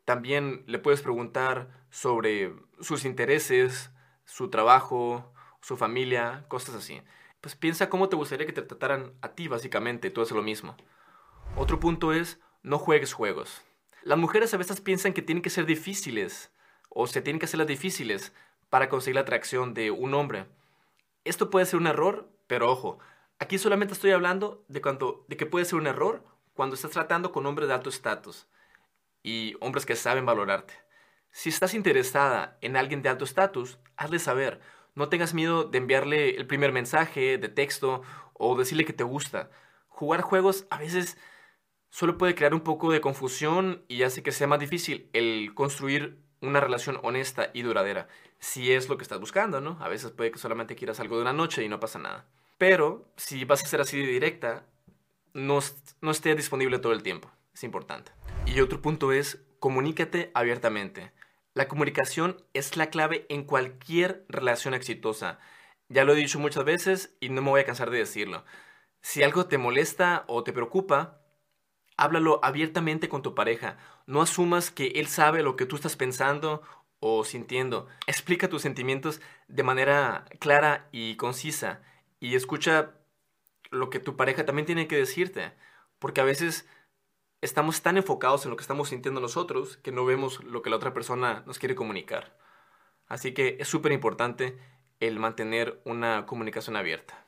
También 0.09 0.65
le 0.67 0.79
puedes 0.79 1.03
preguntar 1.03 1.69
sobre 1.91 2.55
sus 2.81 3.05
intereses, 3.05 3.91
su 4.25 4.49
trabajo, 4.49 5.35
su 5.61 5.77
familia, 5.77 6.47
cosas 6.49 6.77
así. 6.77 7.03
Pues 7.43 7.57
piensa 7.57 7.91
cómo 7.91 8.09
te 8.09 8.17
gustaría 8.17 8.47
que 8.47 8.55
te 8.55 8.63
trataran 8.63 9.13
a 9.21 9.33
ti, 9.33 9.49
básicamente, 9.49 10.09
tú 10.09 10.23
haces 10.23 10.35
lo 10.35 10.43
mismo. 10.43 10.79
Otro 11.57 11.79
punto 11.79 12.15
es, 12.15 12.41
no 12.63 12.79
juegues 12.79 13.13
juegos. 13.13 13.61
Las 14.03 14.17
mujeres 14.17 14.55
a 14.55 14.57
veces 14.57 14.81
piensan 14.81 15.13
que 15.13 15.21
tienen 15.21 15.43
que 15.43 15.51
ser 15.51 15.67
difíciles, 15.67 16.53
o 16.89 17.07
se 17.07 17.21
tienen 17.21 17.39
que 17.39 17.45
hacer 17.45 17.59
las 17.59 17.67
difíciles 17.67 18.33
para 18.71 18.89
conseguir 18.89 19.17
la 19.17 19.21
atracción 19.21 19.75
de 19.75 19.91
un 19.91 20.15
hombre. 20.15 20.47
Esto 21.25 21.51
puede 21.51 21.67
ser 21.67 21.81
un 21.81 21.87
error, 21.87 22.31
pero 22.47 22.73
ojo, 22.73 22.99
aquí 23.39 23.59
solamente 23.59 23.93
estoy 23.93 24.13
hablando 24.13 24.65
de, 24.69 24.81
cuando, 24.81 25.27
de 25.29 25.37
que 25.37 25.45
puede 25.45 25.67
ser 25.67 25.79
un 25.79 25.87
error 25.87 26.25
cuando 26.55 26.77
estás 26.77 26.93
tratando 26.93 27.31
con 27.31 27.45
hombres 27.45 27.69
de 27.69 27.75
alto 27.75 27.91
estatus 27.91 28.49
y 29.23 29.57
hombres 29.61 29.87
que 29.87 29.97
saben 29.97 30.27
valorarte. 30.27 30.75
Si 31.31 31.49
estás 31.49 31.75
interesada 31.75 32.59
en 32.61 32.77
alguien 32.77 33.03
de 33.03 33.09
alto 33.09 33.25
estatus, 33.25 33.79
hazle 33.97 34.19
saber. 34.19 34.61
No 34.95 35.09
tengas 35.09 35.35
miedo 35.35 35.65
de 35.65 35.79
enviarle 35.79 36.31
el 36.37 36.47
primer 36.47 36.73
mensaje 36.73 37.39
de 37.39 37.49
texto 37.49 38.03
o 38.33 38.57
decirle 38.57 38.85
que 38.85 38.93
te 38.93 39.05
gusta. 39.05 39.51
Jugar 39.89 40.23
juegos 40.23 40.67
a 40.71 40.79
veces 40.79 41.19
solo 41.91 42.19
puede 42.19 42.35
crear 42.35 42.55
un 42.55 42.61
poco 42.61 42.91
de 42.91 43.01
confusión 43.01 43.85
y 43.89 44.03
hace 44.03 44.23
que 44.23 44.33
sea 44.33 44.47
más 44.47 44.61
difícil 44.61 45.09
el 45.13 45.53
construir 45.55 46.19
una 46.41 46.61
relación 46.61 46.99
honesta 47.03 47.51
y 47.53 47.63
duradera. 47.63 48.09
Si 48.39 48.73
es 48.73 48.89
lo 48.89 48.97
que 48.97 49.03
estás 49.03 49.21
buscando, 49.21 49.61
¿no? 49.61 49.77
A 49.81 49.89
veces 49.89 50.13
puede 50.13 50.31
que 50.31 50.39
solamente 50.39 50.77
quieras 50.77 51.01
algo 51.01 51.17
de 51.17 51.23
una 51.23 51.33
noche 51.33 51.65
y 51.65 51.69
no 51.69 51.81
pasa 51.81 51.99
nada. 51.99 52.27
Pero 52.59 53.09
si 53.17 53.45
vas 53.45 53.63
a 53.63 53.67
ser 53.67 53.81
así 53.81 53.99
de 53.99 54.07
directa, 54.07 54.67
no, 55.33 55.61
no 56.01 56.11
esté 56.11 56.35
disponible 56.35 56.79
todo 56.79 56.93
el 56.93 57.03
tiempo. 57.03 57.31
Es 57.59 57.65
importante. 57.65 58.13
Y 58.47 58.61
otro 58.61 58.81
punto 58.81 59.11
es, 59.11 59.45
comunícate 59.59 60.31
abiertamente. 60.33 61.11
La 61.55 61.67
comunicación 61.67 62.41
es 62.55 62.77
la 62.77 62.89
clave 62.89 63.27
en 63.31 63.43
cualquier 63.43 64.25
relación 64.29 64.75
exitosa. 64.75 65.41
Ya 65.89 66.05
lo 66.05 66.13
he 66.13 66.17
dicho 66.17 66.39
muchas 66.39 66.65
veces 66.65 67.17
y 67.19 67.31
no 67.31 67.43
me 67.43 67.51
voy 67.51 67.63
a 67.63 67.65
cansar 67.65 67.91
de 67.91 67.99
decirlo. 67.99 68.45
Si 69.01 69.25
algo 69.25 69.47
te 69.47 69.59
molesta 69.59 70.25
o 70.29 70.45
te 70.45 70.53
preocupa, 70.53 71.21
háblalo 71.97 72.39
abiertamente 72.45 73.09
con 73.09 73.23
tu 73.23 73.35
pareja. 73.35 73.77
No 74.07 74.23
asumas 74.23 74.71
que 74.71 74.93
él 74.95 75.09
sabe 75.09 75.43
lo 75.43 75.57
que 75.57 75.67
tú 75.67 75.75
estás 75.75 75.97
pensando 75.97 76.63
o 77.01 77.25
sintiendo. 77.25 77.89
Explica 78.07 78.49
tus 78.49 78.63
sentimientos 78.63 79.21
de 79.49 79.65
manera 79.65 80.27
clara 80.39 80.89
y 80.93 81.17
concisa 81.17 81.83
y 82.21 82.37
escucha 82.37 82.93
lo 83.73 83.91
que 83.91 83.99
tu 83.99 84.17
pareja 84.17 84.47
también 84.47 84.67
tiene 84.67 84.87
que 84.87 84.97
decirte. 84.97 85.55
Porque 85.99 86.21
a 86.21 86.25
veces 86.25 86.69
estamos 87.41 87.83
tan 87.83 87.97
enfocados 87.97 88.45
en 88.45 88.51
lo 88.51 88.57
que 88.57 88.63
estamos 88.63 88.89
sintiendo 88.89 89.21
nosotros 89.21 89.77
que 89.79 89.93
no 89.93 90.05
vemos 90.05 90.43
lo 90.45 90.63
que 90.63 90.71
la 90.71 90.77
otra 90.77 90.93
persona 90.93 91.43
nos 91.47 91.59
quiere 91.59 91.75
comunicar. 91.75 92.37
Así 93.07 93.33
que 93.33 93.57
es 93.61 93.69
súper 93.69 93.93
importante 93.93 94.59
el 95.01 95.19
mantener 95.19 95.81
una 95.85 96.27
comunicación 96.27 96.77
abierta. 96.77 97.27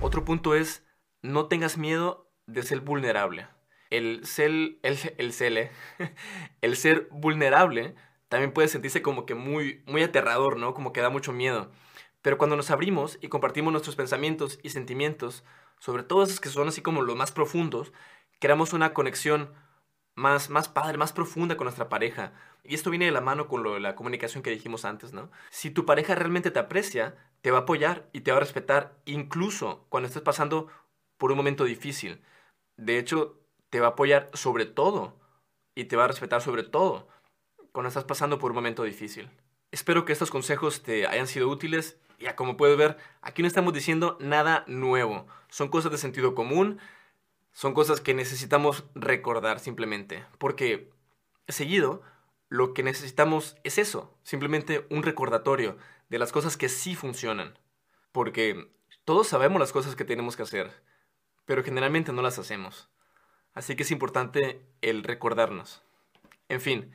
Otro 0.00 0.24
punto 0.24 0.54
es, 0.54 0.84
no 1.22 1.46
tengas 1.46 1.78
miedo 1.78 2.30
de 2.46 2.62
ser 2.62 2.80
vulnerable. 2.80 3.46
El 3.90 4.26
ser, 4.26 4.50
el, 4.50 4.98
el, 5.18 5.34
eh, 5.40 5.70
ser 6.74 7.08
vulnerable 7.10 7.94
también 8.28 8.52
puede 8.52 8.68
sentirse 8.68 9.02
como 9.02 9.26
que 9.26 9.34
muy, 9.34 9.82
muy 9.86 10.02
aterrador, 10.02 10.56
¿no? 10.56 10.74
Como 10.74 10.92
que 10.92 11.02
da 11.02 11.10
mucho 11.10 11.32
miedo. 11.32 11.70
Pero 12.22 12.38
cuando 12.38 12.56
nos 12.56 12.70
abrimos 12.70 13.18
y 13.20 13.28
compartimos 13.28 13.72
nuestros 13.72 13.96
pensamientos 13.96 14.58
y 14.62 14.70
sentimientos, 14.70 15.44
sobre 15.78 16.02
todo 16.02 16.22
esos 16.22 16.40
que 16.40 16.48
son 16.48 16.68
así 16.68 16.80
como 16.80 17.02
los 17.02 17.16
más 17.16 17.32
profundos, 17.32 17.92
creamos 18.42 18.72
una 18.72 18.92
conexión 18.92 19.54
más, 20.16 20.50
más 20.50 20.68
padre, 20.68 20.98
más 20.98 21.12
profunda 21.12 21.56
con 21.56 21.66
nuestra 21.66 21.88
pareja. 21.88 22.32
Y 22.64 22.74
esto 22.74 22.90
viene 22.90 23.04
de 23.04 23.12
la 23.12 23.20
mano 23.20 23.46
con 23.46 23.62
lo 23.62 23.78
la 23.78 23.94
comunicación 23.94 24.42
que 24.42 24.50
dijimos 24.50 24.84
antes, 24.84 25.12
¿no? 25.12 25.30
Si 25.50 25.70
tu 25.70 25.86
pareja 25.86 26.16
realmente 26.16 26.50
te 26.50 26.58
aprecia, 26.58 27.14
te 27.40 27.52
va 27.52 27.58
a 27.58 27.60
apoyar 27.60 28.08
y 28.12 28.22
te 28.22 28.32
va 28.32 28.38
a 28.38 28.40
respetar, 28.40 28.98
incluso 29.04 29.86
cuando 29.90 30.08
estés 30.08 30.22
pasando 30.22 30.66
por 31.18 31.30
un 31.30 31.36
momento 31.36 31.64
difícil. 31.64 32.20
De 32.76 32.98
hecho, 32.98 33.38
te 33.70 33.78
va 33.78 33.86
a 33.86 33.90
apoyar 33.90 34.28
sobre 34.34 34.66
todo 34.66 35.20
y 35.76 35.84
te 35.84 35.94
va 35.94 36.04
a 36.04 36.08
respetar 36.08 36.42
sobre 36.42 36.64
todo 36.64 37.06
cuando 37.70 37.88
estás 37.88 38.04
pasando 38.04 38.40
por 38.40 38.50
un 38.50 38.56
momento 38.56 38.82
difícil. 38.82 39.30
Espero 39.70 40.04
que 40.04 40.12
estos 40.12 40.32
consejos 40.32 40.82
te 40.82 41.06
hayan 41.06 41.28
sido 41.28 41.48
útiles. 41.48 41.96
Ya 42.18 42.34
como 42.34 42.56
puedes 42.56 42.76
ver, 42.76 42.96
aquí 43.20 43.42
no 43.42 43.48
estamos 43.48 43.72
diciendo 43.72 44.18
nada 44.20 44.64
nuevo. 44.66 45.28
Son 45.48 45.68
cosas 45.68 45.92
de 45.92 45.98
sentido 45.98 46.34
común 46.34 46.80
son 47.52 47.74
cosas 47.74 48.00
que 48.00 48.14
necesitamos 48.14 48.84
recordar 48.94 49.60
simplemente, 49.60 50.24
porque 50.38 50.90
seguido 51.48 52.02
lo 52.48 52.74
que 52.74 52.82
necesitamos 52.82 53.56
es 53.64 53.78
eso, 53.78 54.14
simplemente 54.22 54.86
un 54.90 55.02
recordatorio 55.02 55.78
de 56.08 56.18
las 56.18 56.32
cosas 56.32 56.56
que 56.56 56.68
sí 56.68 56.94
funcionan, 56.94 57.58
porque 58.12 58.70
todos 59.04 59.28
sabemos 59.28 59.60
las 59.60 59.72
cosas 59.72 59.96
que 59.96 60.04
tenemos 60.04 60.36
que 60.36 60.42
hacer, 60.42 60.82
pero 61.46 61.64
generalmente 61.64 62.12
no 62.12 62.22
las 62.22 62.38
hacemos. 62.38 62.90
Así 63.54 63.76
que 63.76 63.82
es 63.82 63.90
importante 63.90 64.66
el 64.80 65.02
recordarnos. 65.02 65.82
En 66.48 66.60
fin, 66.60 66.92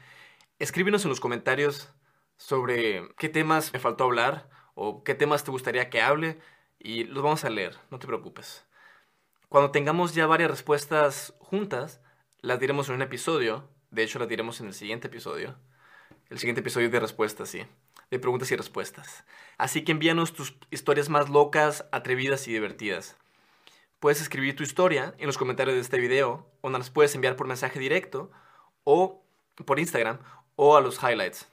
escríbenos 0.60 1.04
en 1.06 1.10
los 1.10 1.20
comentarios 1.20 1.92
sobre 2.36 3.10
qué 3.18 3.30
temas 3.30 3.74
me 3.74 3.80
faltó 3.80 4.04
hablar 4.04 4.50
o 4.76 5.04
qué 5.04 5.16
temas 5.16 5.44
te 5.44 5.52
gustaría 5.52 5.90
que 5.90 6.02
hable 6.02 6.40
y 6.80 7.06
los 7.06 7.24
vamos 7.24 7.44
a 7.46 7.50
leer, 7.50 7.78
no 7.90 7.98
te 7.98 8.08
preocupes. 8.08 8.67
Cuando 9.50 9.72
tengamos 9.72 10.14
ya 10.14 10.28
varias 10.28 10.52
respuestas 10.52 11.34
juntas, 11.40 12.02
las 12.42 12.60
diremos 12.60 12.90
en 12.90 12.96
un 12.96 13.02
episodio. 13.02 13.70
De 13.92 14.04
hecho, 14.04 14.20
las 14.20 14.28
diremos 14.28 14.60
en 14.60 14.68
el 14.68 14.74
siguiente 14.74 15.08
episodio. 15.08 15.56
El 16.30 16.38
siguiente 16.38 16.60
episodio 16.60 16.90
de 16.90 17.00
respuestas, 17.00 17.48
sí. 17.48 17.66
De 18.12 18.20
preguntas 18.20 18.52
y 18.52 18.58
respuestas. 18.58 19.24
Así 19.58 19.86
que 19.86 19.94
envíanos 19.94 20.34
tus 20.34 20.58
historias 20.70 21.08
más 21.08 21.30
locas, 21.30 21.86
atrevidas 21.94 22.46
y 22.50 22.52
divertidas. 22.52 23.16
Puedes 24.02 24.22
escribir 24.22 24.58
tu 24.58 24.64
historia 24.64 25.16
en 25.18 25.28
los 25.28 25.38
comentarios 25.38 25.76
de 25.76 25.82
este 25.82 25.98
video 25.98 26.52
o 26.60 26.70
nos 26.70 26.90
puedes 26.90 27.16
enviar 27.16 27.38
por 27.38 27.48
mensaje 27.48 27.80
directo 27.80 28.30
o 28.84 29.24
por 29.66 29.80
Instagram 29.80 30.20
o 30.58 30.76
a 30.76 30.82
los 30.82 31.02
highlights 31.02 31.48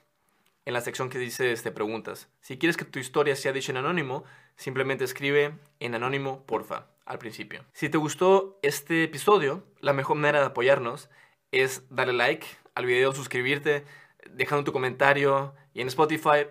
en 0.65 0.75
la 0.75 0.81
sección 0.81 1.11
que 1.11 1.19
dice 1.19 1.53
este, 1.53 1.71
preguntas. 1.71 2.29
Si 2.41 2.59
quieres 2.59 2.77
que 2.77 2.85
tu 2.85 2.99
historia 2.99 3.37
sea 3.37 3.53
dicha 3.53 3.71
en 3.71 3.79
anónimo, 3.79 4.25
simplemente 4.57 5.05
escribe 5.05 5.59
en 5.79 5.95
anónimo, 5.95 6.45
porfa, 6.45 6.87
al 7.07 7.19
principio. 7.19 7.65
Si 7.73 7.89
te 7.89 7.99
gustó 7.99 8.59
este 8.63 9.05
episodio, 9.05 9.65
la 9.81 9.93
mejor 9.93 10.17
manera 10.17 10.41
de 10.41 10.47
apoyarnos 10.47 11.11
es 11.53 11.83
darle 11.91 12.15
like 12.15 12.47
al 12.75 12.87
video, 12.87 13.13
suscribirte, 13.13 13.85
dejando 14.31 14.65
tu 14.65 14.73
comentario 14.73 15.55
y 15.73 15.81
en 15.81 15.89
Spotify 15.89 16.47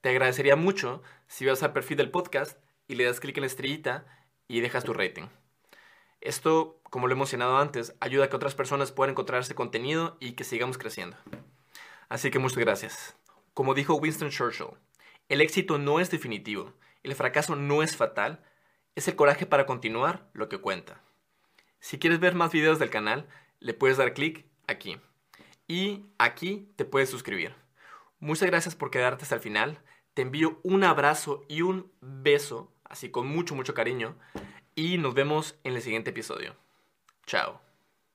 te 0.00 0.10
agradecería 0.10 0.56
mucho 0.56 1.02
si 1.26 1.44
vas 1.44 1.62
al 1.62 1.72
perfil 1.72 1.98
del 1.98 2.10
podcast 2.10 2.58
y 2.86 2.94
le 2.94 3.04
das 3.04 3.20
clic 3.20 3.36
en 3.36 3.42
la 3.42 3.46
estrellita 3.48 4.06
y 4.48 4.60
dejas 4.60 4.84
tu 4.84 4.92
rating. 4.92 5.26
Esto, 6.20 6.80
como 6.90 7.06
lo 7.06 7.14
he 7.14 7.16
mencionado 7.16 7.58
antes, 7.58 7.94
ayuda 8.00 8.24
a 8.24 8.28
que 8.28 8.36
otras 8.36 8.54
personas 8.54 8.90
puedan 8.90 9.12
encontrar 9.12 9.40
este 9.40 9.54
contenido 9.54 10.16
y 10.20 10.32
que 10.32 10.44
sigamos 10.44 10.78
creciendo. 10.78 11.16
Así 12.08 12.30
que 12.30 12.38
muchas 12.38 12.58
gracias. 12.58 13.16
Como 13.54 13.74
dijo 13.74 13.94
Winston 13.94 14.30
Churchill, 14.30 14.78
el 15.28 15.40
éxito 15.40 15.78
no 15.78 16.00
es 16.00 16.10
definitivo, 16.10 16.72
el 17.02 17.14
fracaso 17.14 17.54
no 17.54 17.82
es 17.82 17.96
fatal, 17.96 18.42
es 18.98 19.06
el 19.06 19.16
coraje 19.16 19.46
para 19.46 19.64
continuar 19.64 20.28
lo 20.32 20.48
que 20.48 20.58
cuenta. 20.58 21.00
Si 21.80 21.98
quieres 21.98 22.18
ver 22.18 22.34
más 22.34 22.50
videos 22.52 22.78
del 22.78 22.90
canal, 22.90 23.28
le 23.60 23.72
puedes 23.72 23.96
dar 23.96 24.12
clic 24.12 24.46
aquí. 24.66 25.00
Y 25.68 26.06
aquí 26.18 26.72
te 26.76 26.84
puedes 26.84 27.08
suscribir. 27.08 27.54
Muchas 28.18 28.48
gracias 28.48 28.74
por 28.74 28.90
quedarte 28.90 29.22
hasta 29.22 29.36
el 29.36 29.40
final. 29.40 29.78
Te 30.14 30.22
envío 30.22 30.58
un 30.64 30.82
abrazo 30.82 31.44
y 31.48 31.62
un 31.62 31.92
beso, 32.00 32.72
así 32.84 33.10
con 33.10 33.28
mucho, 33.28 33.54
mucho 33.54 33.74
cariño. 33.74 34.18
Y 34.74 34.98
nos 34.98 35.14
vemos 35.14 35.56
en 35.62 35.74
el 35.74 35.82
siguiente 35.82 36.10
episodio. 36.10 36.56
Chao. 37.24 37.67